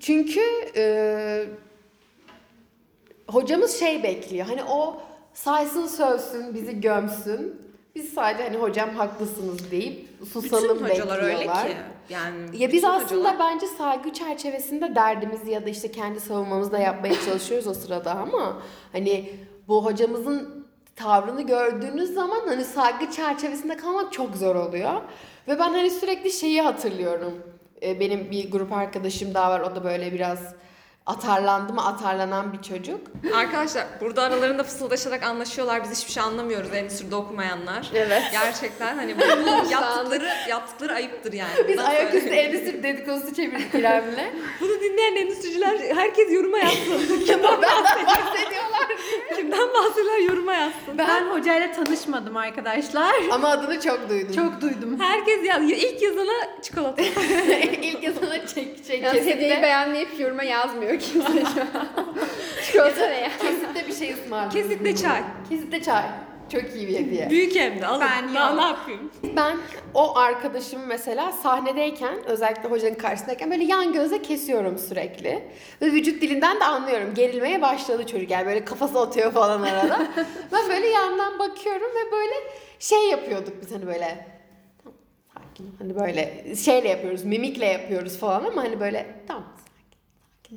Çünkü 0.00 0.40
e, 0.76 1.44
hocamız 3.28 3.78
şey 3.80 4.02
bekliyor. 4.02 4.46
Hani 4.46 4.64
o 4.64 5.00
saysın 5.34 5.86
sövsün, 5.86 6.54
bizi 6.54 6.80
gömsün. 6.80 7.66
Biz 7.94 8.12
sadece 8.12 8.44
hani 8.44 8.56
hocam 8.56 8.90
haklısınız 8.90 9.70
deyip 9.70 10.08
susalım 10.32 10.78
Bütün 10.84 10.88
hocalar 10.94 11.18
öyle 11.22 11.32
bekliyorlar. 11.34 11.68
ki. 11.68 11.76
Yani 12.08 12.36
Ya 12.62 12.72
biz 12.72 12.84
aslında 12.84 13.30
hocalar- 13.30 13.38
bence 13.38 13.66
saygı 13.66 14.12
çerçevesinde 14.12 14.94
derdimizi 14.94 15.50
ya 15.50 15.66
da 15.66 15.70
işte 15.70 15.90
kendi 15.92 16.20
savunmamızı 16.20 16.72
da 16.72 16.78
yapmaya 16.78 17.14
çalışıyoruz 17.24 17.66
o 17.66 17.74
sırada 17.74 18.10
ama 18.14 18.62
hani 18.92 19.30
bu 19.68 19.84
hocamızın 19.84 20.55
tavrını 20.96 21.42
gördüğünüz 21.42 22.14
zaman 22.14 22.40
hani 22.46 22.64
saygı 22.64 23.10
çerçevesinde 23.10 23.76
kalmak 23.76 24.12
çok 24.12 24.36
zor 24.36 24.54
oluyor. 24.56 24.92
Ve 25.48 25.58
ben 25.58 25.70
hani 25.72 25.90
sürekli 25.90 26.30
şeyi 26.30 26.62
hatırlıyorum. 26.62 27.42
Ee, 27.82 28.00
Benim 28.00 28.30
bir 28.30 28.50
grup 28.50 28.72
arkadaşım 28.72 29.34
daha 29.34 29.50
var. 29.50 29.60
O 29.60 29.76
da 29.76 29.84
böyle 29.84 30.12
biraz 30.12 30.54
atarlandı 31.06 31.72
mı 31.72 31.86
atarlanan 31.86 32.52
bir 32.52 32.62
çocuk. 32.62 33.00
Arkadaşlar 33.34 33.84
burada 34.00 34.22
aralarında 34.22 34.62
fısıldaşarak 34.64 35.22
anlaşıyorlar. 35.22 35.84
Biz 35.84 35.98
hiçbir 35.98 36.12
şey 36.12 36.22
anlamıyoruz 36.22 36.74
endüstride 36.74 37.16
okumayanlar. 37.16 37.90
Evet. 37.94 38.22
Gerçekten 38.32 38.96
hani 38.96 39.16
bu 39.18 39.22
yaptıkları 39.72 40.28
yaptıkları 40.48 40.94
ayıptır 40.94 41.32
yani. 41.32 41.50
Biz 41.68 41.78
Bundan 41.78 41.90
ayaküstü 41.90 42.20
söyleyeyim. 42.20 42.54
endüstri 42.54 42.82
dedikodusu 42.82 43.34
çevirdik 43.34 43.74
İrem'le. 43.74 44.32
Bunu 44.60 44.80
dinleyen 44.80 45.16
endüstriciler 45.16 45.78
herkes 45.96 46.32
yoruma 46.32 46.58
yazsın. 46.58 46.92
Benden 47.28 47.62
bahsediyorlar. 48.06 48.86
Kimden 49.36 49.68
bahsediyorlar 49.74 50.18
yoruma 50.18 50.54
yazsın. 50.54 50.98
Ben 50.98 51.22
hocayla 51.30 51.72
tanışmadım 51.72 52.36
arkadaşlar. 52.36 53.14
Ama 53.30 53.48
adını 53.48 53.80
çok 53.80 54.08
duydum. 54.08 54.34
Çok 54.34 54.60
duydum. 54.60 55.00
Herkes 55.00 55.44
yaz. 55.46 55.62
İlk 55.70 56.02
yazana 56.02 56.62
çikolata. 56.62 57.02
İlk 57.82 58.02
yazana 58.02 58.46
çek 58.46 58.86
çek 58.86 59.02
Yani 59.02 59.18
hediyeyi 59.20 59.38
kesitte, 59.38 59.62
beğenmeyip 59.62 60.20
yoruma 60.20 60.42
yazmıyor 60.42 60.95
kimse 60.98 61.44
şu 61.54 61.60
an. 61.78 61.88
Çikolata 62.66 63.06
ne 63.06 63.20
ya? 63.20 63.30
kesitte 63.40 63.86
bir 63.88 63.92
şey 63.94 64.12
ısmarladım. 64.12 64.50
Kesinlikle 64.50 64.96
çay. 64.96 65.22
Kesitte 65.48 65.82
çay. 65.82 66.02
Çok 66.52 66.62
iyi 66.74 66.88
bir 66.88 66.94
hediye. 66.94 67.30
Büyük 67.30 67.54
hem 67.56 67.80
de 67.80 67.86
alın. 67.86 68.00
Ben 68.00 68.34
Daha 68.34 68.54
ne 68.54 68.62
yapayım? 68.62 69.10
Ben 69.36 69.56
o 69.94 70.16
arkadaşım 70.18 70.80
mesela 70.86 71.32
sahnedeyken 71.32 72.24
özellikle 72.26 72.68
hocanın 72.68 72.94
karşısındayken 72.94 73.50
böyle 73.50 73.64
yan 73.64 73.92
gözle 73.92 74.22
kesiyorum 74.22 74.78
sürekli. 74.78 75.42
Ve 75.82 75.86
vücut 75.86 76.22
dilinden 76.22 76.60
de 76.60 76.64
anlıyorum. 76.64 77.14
Gerilmeye 77.14 77.62
başladı 77.62 78.06
çocuk 78.06 78.30
yani 78.30 78.46
böyle 78.46 78.64
kafası 78.64 79.00
atıyor 79.00 79.32
falan 79.32 79.62
arada. 79.62 80.06
ben 80.52 80.68
böyle 80.68 80.86
yandan 80.88 81.38
bakıyorum 81.38 81.90
ve 81.90 82.12
böyle 82.12 82.34
şey 82.78 83.08
yapıyorduk 83.08 83.62
biz 83.62 83.74
hani 83.74 83.86
böyle 83.86 84.26
tamam 84.82 84.98
sakin 85.34 85.74
hani 85.78 85.96
böyle 85.96 86.54
şeyle 86.56 86.88
yapıyoruz 86.88 87.24
mimikle 87.24 87.66
yapıyoruz 87.66 88.18
falan 88.18 88.44
ama 88.44 88.62
hani 88.62 88.80
böyle 88.80 89.06
tamam 89.28 89.44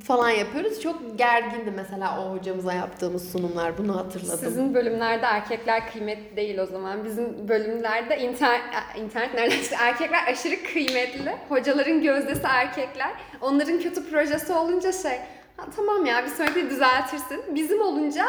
falan 0.03 0.29
yapıyoruz. 0.29 0.81
Çok 0.81 1.17
gergindi 1.17 1.71
mesela 1.71 2.21
o 2.25 2.33
hocamıza 2.37 2.73
yaptığımız 2.73 3.31
sunumlar 3.31 3.77
bunu 3.77 3.97
hatırladım. 3.97 4.39
Sizin 4.39 4.73
bölümlerde 4.73 5.25
erkekler 5.25 5.91
kıymetli 5.91 6.35
değil 6.37 6.57
o 6.57 6.65
zaman. 6.65 7.03
Bizim 7.05 7.49
bölümlerde 7.49 8.17
internet, 8.17 8.61
internet 8.97 9.33
nereden 9.33 9.55
çıktı? 9.61 9.75
Erkekler 9.79 10.27
aşırı 10.27 10.63
kıymetli. 10.63 11.35
Hocaların 11.49 12.01
gözdesi 12.01 12.41
erkekler. 12.43 13.11
Onların 13.41 13.79
kötü 13.79 14.09
projesi 14.09 14.53
olunca 14.53 14.91
şey, 14.91 15.19
ha, 15.57 15.65
tamam 15.75 16.05
ya 16.05 16.23
bir 16.25 16.29
sonraki 16.29 16.69
düzeltirsin. 16.69 17.55
Bizim 17.55 17.81
olunca 17.81 18.25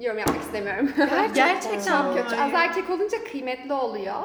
yorum 0.00 0.18
yapmak 0.18 0.42
istemiyorum. 0.42 0.90
Gerçekten 1.34 1.80
Çok 2.02 2.14
mi? 2.16 2.22
kötü. 2.22 2.36
Az 2.42 2.50
erkek 2.54 2.90
olunca 2.90 3.24
kıymetli 3.24 3.72
oluyor. 3.72 4.22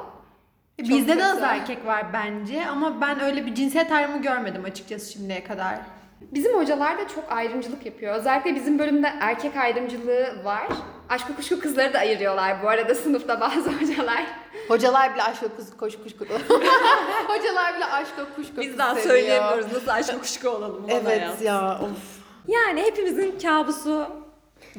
Bizde 0.80 1.18
de 1.18 1.26
az 1.26 1.34
kötü. 1.34 1.46
erkek 1.46 1.86
var 1.86 2.06
bence 2.14 2.66
ama 2.68 3.02
ben 3.02 3.20
öyle 3.20 3.46
bir 3.46 3.56
cinsiyet 3.56 3.92
ayrımı 3.92 4.22
görmedim 4.22 4.64
açıkçası 4.66 5.12
şimdiye 5.12 5.44
kadar. 5.44 5.76
Bizim 6.22 6.58
hocalar 6.58 6.98
da 6.98 7.08
çok 7.08 7.32
ayrımcılık 7.32 7.86
yapıyor. 7.86 8.16
Özellikle 8.16 8.56
bizim 8.56 8.80
bölümde 8.80 9.14
erkek 9.20 9.56
ayrımcılığı 9.58 10.46
var. 10.46 10.68
Aşk 11.10 11.36
kuşku 11.36 11.60
kızları 11.60 11.94
da 11.94 12.00
ayırıyorlar 12.00 12.64
bu 12.64 12.70
arada 12.70 12.96
sınıfta 12.96 13.42
bazı 13.42 13.72
hocalar. 13.82 14.26
Hocalar 14.68 15.14
bile 15.14 15.24
aşk 15.24 15.42
kuş 15.58 15.66
kuş 15.78 16.04
kuş 16.04 16.18
kuş. 16.18 16.28
Hocalar 17.28 17.76
bile 17.76 17.86
aşk 17.86 18.16
kuş 18.36 18.48
kuş 18.56 18.66
Biz 18.66 18.78
daha 18.78 18.96
söyleyemiyoruz 18.96 19.74
nasıl 19.74 19.88
aşk 19.88 20.20
kuşku 20.20 20.50
olalım. 20.50 20.86
Evet 20.90 21.22
yaz. 21.22 21.42
ya 21.42 21.80
of. 21.84 21.90
Yani 22.48 22.82
hepimizin 22.82 23.40
kabusu 23.40 24.08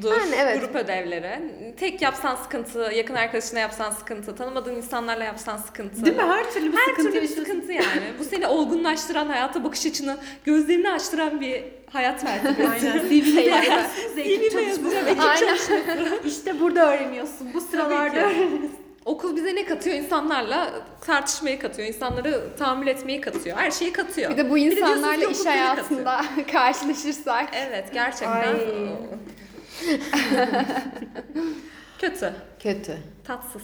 Dur, 0.03 0.13
Yani 0.13 0.35
evet. 0.39 0.61
grup 0.61 0.77
ödevleri. 0.77 1.41
Tek 1.81 2.03
yapsan 2.03 2.37
sıkıntı, 2.37 2.91
yakın 2.95 3.15
arkadaşına 3.15 3.61
yapsan 3.61 3.91
sıkıntı, 3.91 4.37
tanımadığın 4.37 4.75
insanlarla 4.77 5.25
yapsan 5.25 5.57
sıkıntı. 5.57 6.05
Değil 6.05 6.17
mi? 6.17 6.23
Her 6.23 6.53
türlü 6.53 6.73
bir 6.73 6.77
Her 6.77 6.85
sıkıntı 6.85 7.11
türlü 7.11 7.23
bir 7.23 7.29
sıkıntı 7.29 7.73
yani. 7.73 8.03
Bu 8.19 8.25
seni 8.25 8.47
olgunlaştıran, 8.47 9.27
hayata 9.27 9.65
bakış 9.65 9.87
açını, 9.87 10.17
gözlerini 10.45 10.91
açtıran 10.91 11.41
bir 11.41 11.65
hayat 11.93 12.23
felsefesi. 12.25 12.71
Aynen. 12.91 13.09
CV'de 13.09 13.41
yazarsınız 13.41 14.17
ya, 14.17 14.25
ekip 14.25 14.53
CV'de 14.53 14.63
yazacağım, 14.63 15.21
Aynen. 15.21 16.19
İşte 16.25 16.61
burada 16.61 16.93
öğreniyorsun. 16.95 17.55
Bu 17.55 17.61
sıralarda. 17.61 18.31
Okul 19.05 19.37
bize 19.37 19.55
ne 19.55 19.65
katıyor? 19.65 19.97
İnsanlarla 19.97 20.71
tartışmayı 21.01 21.59
katıyor, 21.59 21.89
insanları 21.89 22.57
tahammül 22.59 22.87
etmeyi 22.87 23.21
katıyor, 23.21 23.57
her 23.57 23.71
şeyi 23.71 23.93
katıyor. 23.93 24.31
Bir 24.31 24.37
de 24.37 24.51
bu 24.51 24.59
insanlarla 24.59 25.25
okul 25.25 25.33
iş 25.33 25.39
bize 25.39 25.45
katıyor. 25.45 25.65
hayatında 25.67 26.21
karşılaşırsak. 26.53 27.49
Evet, 27.53 27.85
gerçekten 27.95 28.55
Ay. 28.55 28.61
kötü, 31.99 32.33
Kötü. 32.63 32.97
tatsız. 33.25 33.63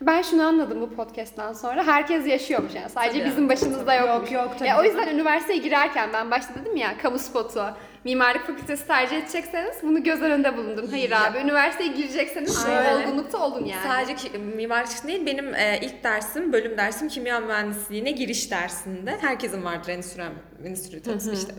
Ben 0.00 0.22
şunu 0.22 0.42
anladım 0.42 0.80
bu 0.80 0.96
podcast'tan 0.96 1.52
sonra. 1.52 1.86
Herkes 1.86 2.26
yaşıyormuş 2.26 2.74
yani. 2.74 2.90
Sadece 2.90 3.18
Tabii. 3.18 3.30
bizim 3.30 3.48
başımızda 3.48 3.94
yokmuş. 3.94 4.32
Yok, 4.32 4.34
yok, 4.44 4.58
tabii. 4.58 4.68
Ya, 4.68 4.80
o 4.80 4.84
yüzden 4.84 5.14
üniversiteye 5.14 5.58
girerken 5.58 6.10
ben 6.12 6.30
başta 6.30 6.54
dedim 6.54 6.76
ya 6.76 6.98
kamu 7.02 7.18
spotu, 7.18 7.64
mimarlık 8.04 8.46
fakültesi 8.46 8.86
tercih 8.86 9.16
edecekseniz 9.16 9.74
bunu 9.82 10.02
göz 10.02 10.22
önünde 10.22 10.56
bulundurun. 10.56 10.88
Hayır 10.90 11.12
abi 11.12 11.38
üniversiteye 11.38 11.92
girecekseniz 11.92 12.62
şu 12.62 12.68
Aynen. 12.68 13.02
olgunlukta 13.02 13.38
olun 13.38 13.64
yani. 13.64 13.82
Sadece 13.86 14.38
mimarlık 14.38 15.06
değil, 15.06 15.26
benim 15.26 15.54
e, 15.54 15.78
ilk 15.82 16.04
dersim, 16.04 16.52
bölüm 16.52 16.78
dersim 16.78 17.08
kimya 17.08 17.40
mühendisliğine 17.40 18.10
giriş 18.10 18.50
dersinde. 18.50 19.16
Herkesin 19.20 19.64
vardır 19.64 19.88
endüstri, 19.88 20.22
endüstri 20.64 21.02
tanısı 21.02 21.32
işte. 21.32 21.52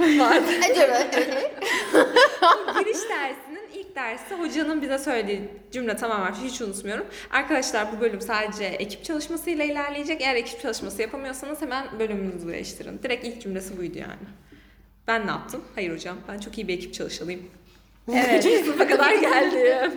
Vardır. 0.20 0.54
giriş 2.78 2.98
dersinin 3.08 3.49
ilk 3.90 3.96
dersi 3.96 4.34
hocanın 4.34 4.82
bize 4.82 4.98
söylediği 4.98 5.48
cümle 5.72 5.96
tamamen 5.96 6.32
hiç 6.32 6.60
unutmuyorum. 6.60 7.06
Arkadaşlar 7.30 7.96
bu 7.96 8.00
bölüm 8.00 8.20
sadece 8.20 8.64
ekip 8.64 9.04
çalışmasıyla 9.04 9.64
ilerleyecek. 9.64 10.20
Eğer 10.22 10.34
ekip 10.34 10.60
çalışması 10.60 11.02
yapamıyorsanız 11.02 11.62
hemen 11.62 11.86
bölümünüzü 11.98 12.48
değiştirin. 12.48 13.00
Direkt 13.02 13.24
ilk 13.26 13.42
cümlesi 13.42 13.78
buydu 13.78 13.98
yani. 13.98 14.28
Ben 15.06 15.26
ne 15.26 15.30
yaptım? 15.30 15.64
Hayır 15.74 15.92
hocam 15.92 16.16
ben 16.28 16.38
çok 16.38 16.58
iyi 16.58 16.68
bir 16.68 16.74
ekip 16.74 16.94
çalışanıyım. 16.94 17.42
Evet. 18.12 18.44
sınıfa 18.64 18.88
kadar 18.88 19.14
geldim. 19.14 19.92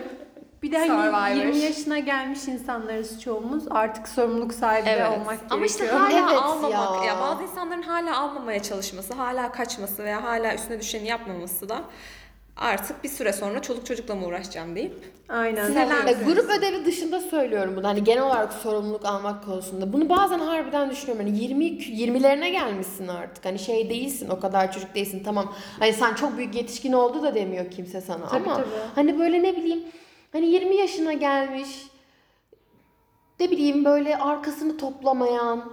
bir 0.62 0.72
de 0.72 0.78
hani 0.78 0.88
Survivor. 0.88 1.46
20 1.46 1.56
yaşına 1.58 1.98
gelmiş 1.98 2.48
insanlarız 2.48 3.20
çoğumuz. 3.20 3.64
Artık 3.70 4.08
sorumluluk 4.08 4.54
sahibi 4.54 4.88
Evet. 4.88 5.10
olmak 5.10 5.28
gerekiyor. 5.28 5.50
Ama 5.50 5.66
işte 5.66 5.86
hala 5.86 6.30
Evet 6.30 6.42
almamak, 6.42 7.04
ya. 7.04 7.14
ya. 7.14 7.20
bazı 7.20 7.42
insanların 7.42 7.82
hala 7.82 8.18
almamaya 8.18 8.62
çalışması, 8.62 9.14
hala 9.14 9.52
kaçması 9.52 10.04
veya 10.04 10.22
hala 10.24 10.54
üstüne 10.54 10.80
düşeni 10.80 11.08
yapmaması 11.08 11.68
da 11.68 11.84
artık 12.56 13.04
bir 13.04 13.08
süre 13.08 13.32
sonra 13.32 13.62
çoluk 13.62 13.86
çocukla 13.86 14.14
mı 14.14 14.26
uğraşacağım 14.26 14.76
deyip 14.76 15.14
Aynen. 15.28 15.66
Sinirlendim. 15.66 16.08
E, 16.08 16.12
grup 16.12 16.50
ödevi 16.50 16.84
dışında 16.84 17.20
söylüyorum 17.20 17.74
bunu. 17.76 17.88
Hani 17.88 18.04
genel 18.04 18.22
olarak 18.22 18.52
sorumluluk 18.52 19.04
almak 19.04 19.44
konusunda. 19.44 19.92
Bunu 19.92 20.08
bazen 20.08 20.38
harbiden 20.38 20.90
düşünüyorum. 20.90 21.26
Hani 21.26 21.38
20 21.38 21.64
20'lerine 21.64 22.50
gelmişsin 22.50 23.08
artık. 23.08 23.44
Hani 23.44 23.58
şey 23.58 23.90
değilsin, 23.90 24.28
o 24.28 24.40
kadar 24.40 24.72
çocuk 24.72 24.94
değilsin. 24.94 25.22
Tamam. 25.24 25.54
Hani 25.78 25.92
sen 25.92 26.14
çok 26.14 26.36
büyük 26.36 26.54
yetişkin 26.54 26.92
oldu 26.92 27.22
da 27.22 27.34
demiyor 27.34 27.70
kimse 27.70 28.00
sana 28.00 28.26
Tabii, 28.26 28.44
ama 28.44 28.56
tabii. 28.56 28.66
hani 28.94 29.18
böyle 29.18 29.42
ne 29.42 29.56
bileyim 29.56 29.84
hani 30.32 30.46
20 30.46 30.76
yaşına 30.76 31.12
gelmiş 31.12 31.68
ne 33.40 33.50
bileyim 33.50 33.84
böyle 33.84 34.16
arkasını 34.18 34.76
toplamayan 34.76 35.72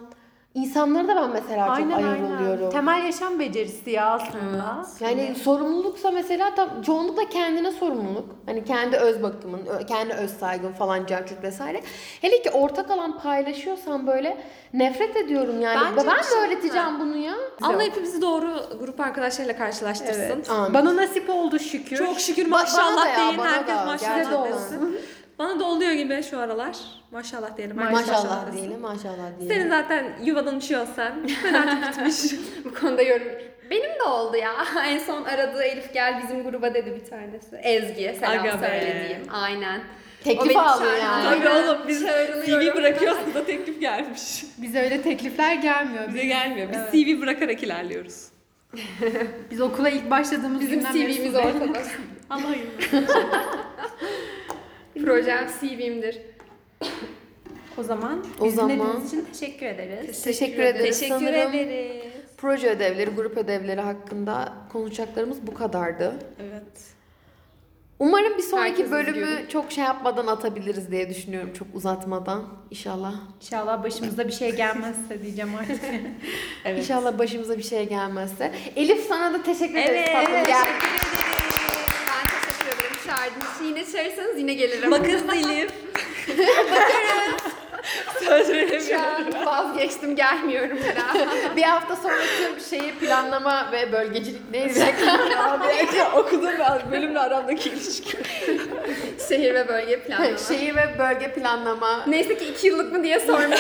insanlara 0.54 1.08
da 1.08 1.16
ben 1.16 1.30
mesela 1.30 1.68
çok 1.68 1.76
Aynen 1.78 1.92
ayar 1.98 2.14
aynen. 2.14 2.38
oluyorum. 2.38 2.70
Temel 2.70 3.06
yaşam 3.06 3.40
becerisi 3.40 3.90
ya 3.90 4.10
aslında. 4.10 4.86
Yani 5.00 5.36
sorumluluksa 5.44 6.12
mesela 6.12 6.56
tam 6.56 6.82
çoğunlukla 6.82 7.30
kendine 7.30 7.72
sorumluluk. 7.72 8.26
Hani 8.46 8.64
kendi 8.64 8.98
öz 8.98 9.24
bakımın, 9.24 9.62
kendi 9.88 10.14
öz 10.14 10.32
saygın 10.38 10.72
falan 10.74 11.06
carcut 11.06 11.44
vesaire. 11.44 11.82
Hele 12.22 12.42
ki 12.42 12.50
ortak 12.50 12.92
alan 12.92 13.20
paylaşıyorsan 13.20 14.08
böyle 14.08 14.38
nefret 14.74 15.16
ediyorum 15.16 15.62
yani. 15.62 15.80
Bence 15.98 16.08
ben 16.10 16.22
şey 16.22 16.38
öğreteceğim 16.48 17.00
bunu 17.00 17.18
ya. 17.18 17.34
Allah 17.62 17.82
hepimizi 17.82 18.22
doğru 18.22 18.54
grup 18.80 19.00
arkadaşlarıyla 19.00 19.58
karşılaştırsın. 19.58 20.22
Evet. 20.22 20.50
Amin. 20.50 20.74
Bana 20.74 20.96
nasip 20.96 21.30
oldu 21.30 21.60
şükür. 21.60 21.98
Çok 21.98 22.20
şükür 22.20 22.46
Ba- 22.46 22.52
bana 22.52 22.60
da 22.60 22.64
maşallah 22.64 23.06
ya, 23.32 23.38
bana 23.38 23.52
Herkes 23.52 23.76
maşallah 23.76 24.44
Gerçekten. 24.44 24.92
Bana 25.42 25.60
da 25.60 25.66
oluyor 25.66 25.92
gibi 25.92 26.24
şu 26.24 26.40
aralar. 26.40 26.78
Maşallah 27.12 27.58
diyelim. 27.58 27.76
Maşallah 27.76 28.48
desin. 28.48 28.58
diyelim, 28.58 28.80
maşallah 28.80 29.30
Senin 29.38 29.50
diyelim. 29.50 29.70
zaten 29.70 30.06
yuvadan 30.24 30.56
uçuyorsan 30.56 31.14
ben 31.44 31.54
artık 31.54 31.98
bitmiş. 31.98 32.40
Bu 32.66 32.74
konuda 32.74 33.02
yorum. 33.02 33.28
Benim 33.70 34.00
de 34.00 34.04
oldu 34.04 34.38
ya. 34.38 34.54
En 34.86 35.00
son 35.00 35.24
aradığı 35.24 35.64
Elif 35.64 35.94
gel 35.94 36.22
bizim 36.24 36.44
gruba 36.44 36.74
dedi 36.74 37.00
bir 37.02 37.10
tanesi. 37.10 37.56
Ezgi 37.56 38.16
selam 38.20 38.40
Aga 38.40 38.58
söylediğim. 38.58 39.22
Aynen. 39.32 39.82
Teklif 40.24 40.54
çağırdı. 40.54 40.98
yani. 41.02 41.24
Tabii 41.24 41.50
oğlum 41.50 41.78
biz. 41.88 42.00
CV 42.46 42.76
bırakıyoruz 42.76 43.34
da 43.34 43.46
teklif 43.46 43.82
gelmiş. 43.82 44.44
Bize 44.58 44.82
öyle 44.82 45.02
teklifler 45.02 45.56
gelmiyor. 45.56 46.08
Bize 46.08 46.26
gelmiyor. 46.26 46.70
Biz 46.72 46.78
Evet. 46.78 46.92
CV 47.18 47.22
bırakarak 47.22 47.64
ilerliyoruz. 47.64 48.28
Biz 49.52 49.62
okula 49.62 49.90
ilk 49.90 50.10
başladığımız 50.10 50.62
Bizim 50.62 50.80
günden 50.80 50.96
beri 50.96 51.14
CV'miz 51.16 51.36
ortada. 51.36 51.82
Allah'ım. 52.30 52.58
Projem 55.06 55.48
CV'mdir. 55.62 56.18
O 57.78 57.84
zaman 57.84 58.26
O 58.40 58.46
bizi 58.46 58.56
zaman- 58.56 59.06
için 59.06 59.26
teşekkür 59.34 59.66
ederiz. 59.66 60.24
Teşekkür 60.24 60.64
ederiz. 60.64 61.00
Teşekkür 61.00 61.16
Sanırım 61.26 61.54
ederiz. 61.54 62.04
proje 62.38 62.70
ödevleri, 62.70 63.10
grup 63.12 63.38
ödevleri 63.38 63.82
hakkında 63.82 64.54
konuşacaklarımız 64.72 65.48
bu 65.48 65.54
kadardı. 65.54 66.16
Evet. 66.40 66.64
Umarım 68.00 68.38
bir 68.38 68.44
sonraki 68.44 68.70
Herkes 68.70 68.92
bölümü 68.92 69.18
izliyordur. 69.22 69.50
çok 69.50 69.72
şey 69.72 69.84
yapmadan 69.84 70.28
atabiliriz 70.28 70.92
diye 70.92 71.10
düşünüyorum. 71.10 71.54
Çok 71.54 71.68
uzatmadan. 71.74 72.44
İnşallah. 72.72 73.14
İnşallah 73.42 73.84
başımıza 73.84 74.28
bir 74.28 74.32
şey 74.34 74.56
gelmezse 74.56 75.22
diyeceğim 75.24 75.52
artık. 75.60 75.82
Evet. 76.66 76.80
İnşallah 76.80 77.18
başımıza 77.20 77.58
bir 77.58 77.64
şey 77.64 77.90
gelmezse. 77.90 78.52
Elif 78.76 79.06
sana 79.08 79.34
da 79.34 79.44
teşekkür 79.44 79.76
ederiz. 79.78 79.90
Evet. 79.96 80.12
tatlım. 80.14 80.36
evet. 80.36 80.48
Gel. 80.48 80.66
İçin 83.12 83.66
yine 83.66 83.86
çağırırsanız 83.92 84.38
yine 84.38 84.54
gelirim. 84.54 84.92
Bakın 84.92 85.30
Elif. 85.30 85.72
Söz 88.20 88.48
Şu 88.48 88.54
veremiyorum. 88.54 89.36
an 89.38 89.46
vazgeçtim 89.46 90.16
gelmiyorum 90.16 90.78
bir 90.78 90.96
daha. 90.96 91.14
bir 91.56 91.64
hafta 91.64 91.96
sonraki 91.96 92.70
şeyi 92.70 92.96
planlama 92.96 93.72
ve 93.72 93.92
bölgecilik 93.92 94.52
neydi? 94.52 94.86
Okudum 96.16 96.52
ben 96.60 96.92
bölümle 96.92 97.20
aramdaki 97.20 97.70
ilişki. 97.70 98.18
Şehir 99.30 99.54
ve 99.54 99.68
bölge 99.68 100.00
planlama. 100.00 100.38
Şeyi 100.38 100.76
ve 100.76 100.96
bölge 101.00 101.34
planlama. 101.34 102.04
Neyse 102.08 102.38
ki 102.38 102.46
iki 102.46 102.68
yıllık 102.68 102.92
mı 102.92 103.04
diye 103.04 103.20
sormadım. 103.20 103.52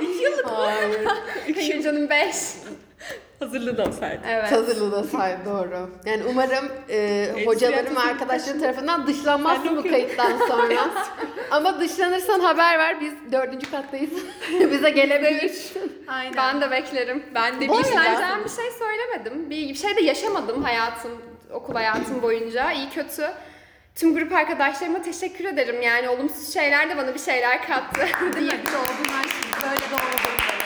İki 0.00 0.22
yıllık 0.22 0.46
Hayır. 0.46 1.06
Hayır 1.54 1.82
canım 1.82 2.10
beş. 2.10 2.36
Hazırlığı 3.38 3.78
da 3.78 3.84
olsaydı. 3.84 4.20
Evet. 4.28 4.52
Hazırlığı 4.52 4.92
da 4.92 5.04
say 5.04 5.36
doğru. 5.46 5.90
Yani 6.06 6.22
umarım 6.30 6.72
e, 6.90 7.28
hocalarım 7.46 7.96
ve 7.96 8.00
arkadaşlarım 8.00 8.60
tarafından 8.60 9.06
dışlanmazsın 9.06 9.76
bu 9.76 9.82
kayıttan 9.82 10.38
sonra. 10.48 10.90
Ama 11.50 11.80
dışlanırsan 11.80 12.40
haber 12.40 12.78
ver. 12.78 13.00
Biz 13.00 13.32
dördüncü 13.32 13.70
kattayız. 13.70 14.10
Bize 14.72 14.90
gelebilirsin. 14.90 16.04
Aynen. 16.08 16.36
Ben 16.36 16.60
de 16.60 16.70
beklerim. 16.70 17.22
Ben 17.34 17.60
de 17.60 17.68
Bu 17.68 17.72
bir 17.72 17.84
arada- 17.84 17.88
Bizlerden 17.88 18.44
bir 18.44 18.50
şey 18.50 18.70
söylemedim. 18.78 19.50
Bir, 19.50 19.68
bir 19.68 19.74
şey 19.74 19.96
de 19.96 20.00
yaşamadım 20.00 20.62
hayatım, 20.62 21.12
okul 21.52 21.74
hayatım 21.74 22.22
boyunca. 22.22 22.72
İyi 22.72 22.90
kötü. 22.90 23.30
Tüm 23.94 24.14
grup 24.14 24.32
arkadaşlarıma 24.32 25.02
teşekkür 25.02 25.44
ederim. 25.44 25.82
Yani 25.82 26.08
olumsuz 26.08 26.54
şeyler 26.54 26.90
de 26.90 26.96
bana 26.96 27.14
bir 27.14 27.20
şeyler 27.20 27.66
kattı. 27.66 28.00
Değil 28.36 28.46
mi? 28.46 28.60
Biz 28.66 28.74
olgunlar 28.74 29.22
şimdi 29.22 29.62
böyle 29.62 29.80
doğru 29.90 30.57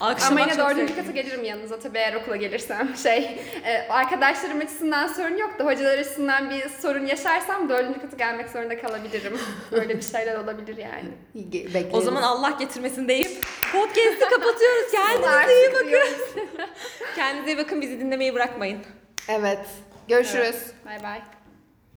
Akşama 0.00 0.30
Ama 0.30 0.40
yine 0.40 0.50
çok 0.50 0.58
dördüncü 0.70 0.88
sevdim. 0.92 0.96
kata 0.96 1.12
gelirim 1.12 1.44
yanınıza 1.44 1.78
tabii 1.78 1.98
eğer 1.98 2.14
okula 2.14 2.36
gelirsem. 2.36 2.96
Şey, 3.02 3.40
e, 3.64 3.88
arkadaşlarım 3.88 4.60
açısından 4.60 5.06
sorun 5.08 5.36
yok 5.36 5.58
da 5.58 5.64
hocalar 5.64 5.98
açısından 5.98 6.50
bir 6.50 6.68
sorun 6.68 7.06
yaşarsam 7.06 7.68
dördüncü 7.68 8.00
kata 8.00 8.16
gelmek 8.16 8.48
zorunda 8.48 8.80
kalabilirim. 8.80 9.38
Böyle 9.72 9.96
bir 9.96 10.02
şeyler 10.02 10.36
olabilir 10.38 10.76
yani. 10.76 11.08
Bekleriz. 11.34 11.94
O 11.94 12.00
zaman 12.00 12.22
Allah 12.22 12.50
getirmesin 12.50 13.08
deyip 13.08 13.46
podcast'i 13.72 14.18
kapatıyoruz. 14.30 14.90
Kendinize 14.92 15.60
iyi 15.60 15.72
bakın. 15.72 16.14
Kendinize 17.16 17.52
iyi 17.52 17.58
bakın. 17.58 17.80
Bizi 17.80 18.00
dinlemeyi 18.00 18.34
bırakmayın. 18.34 18.78
Evet. 19.28 19.66
Görüşürüz. 20.08 20.56
Bay 20.86 21.02
bay. 21.02 21.20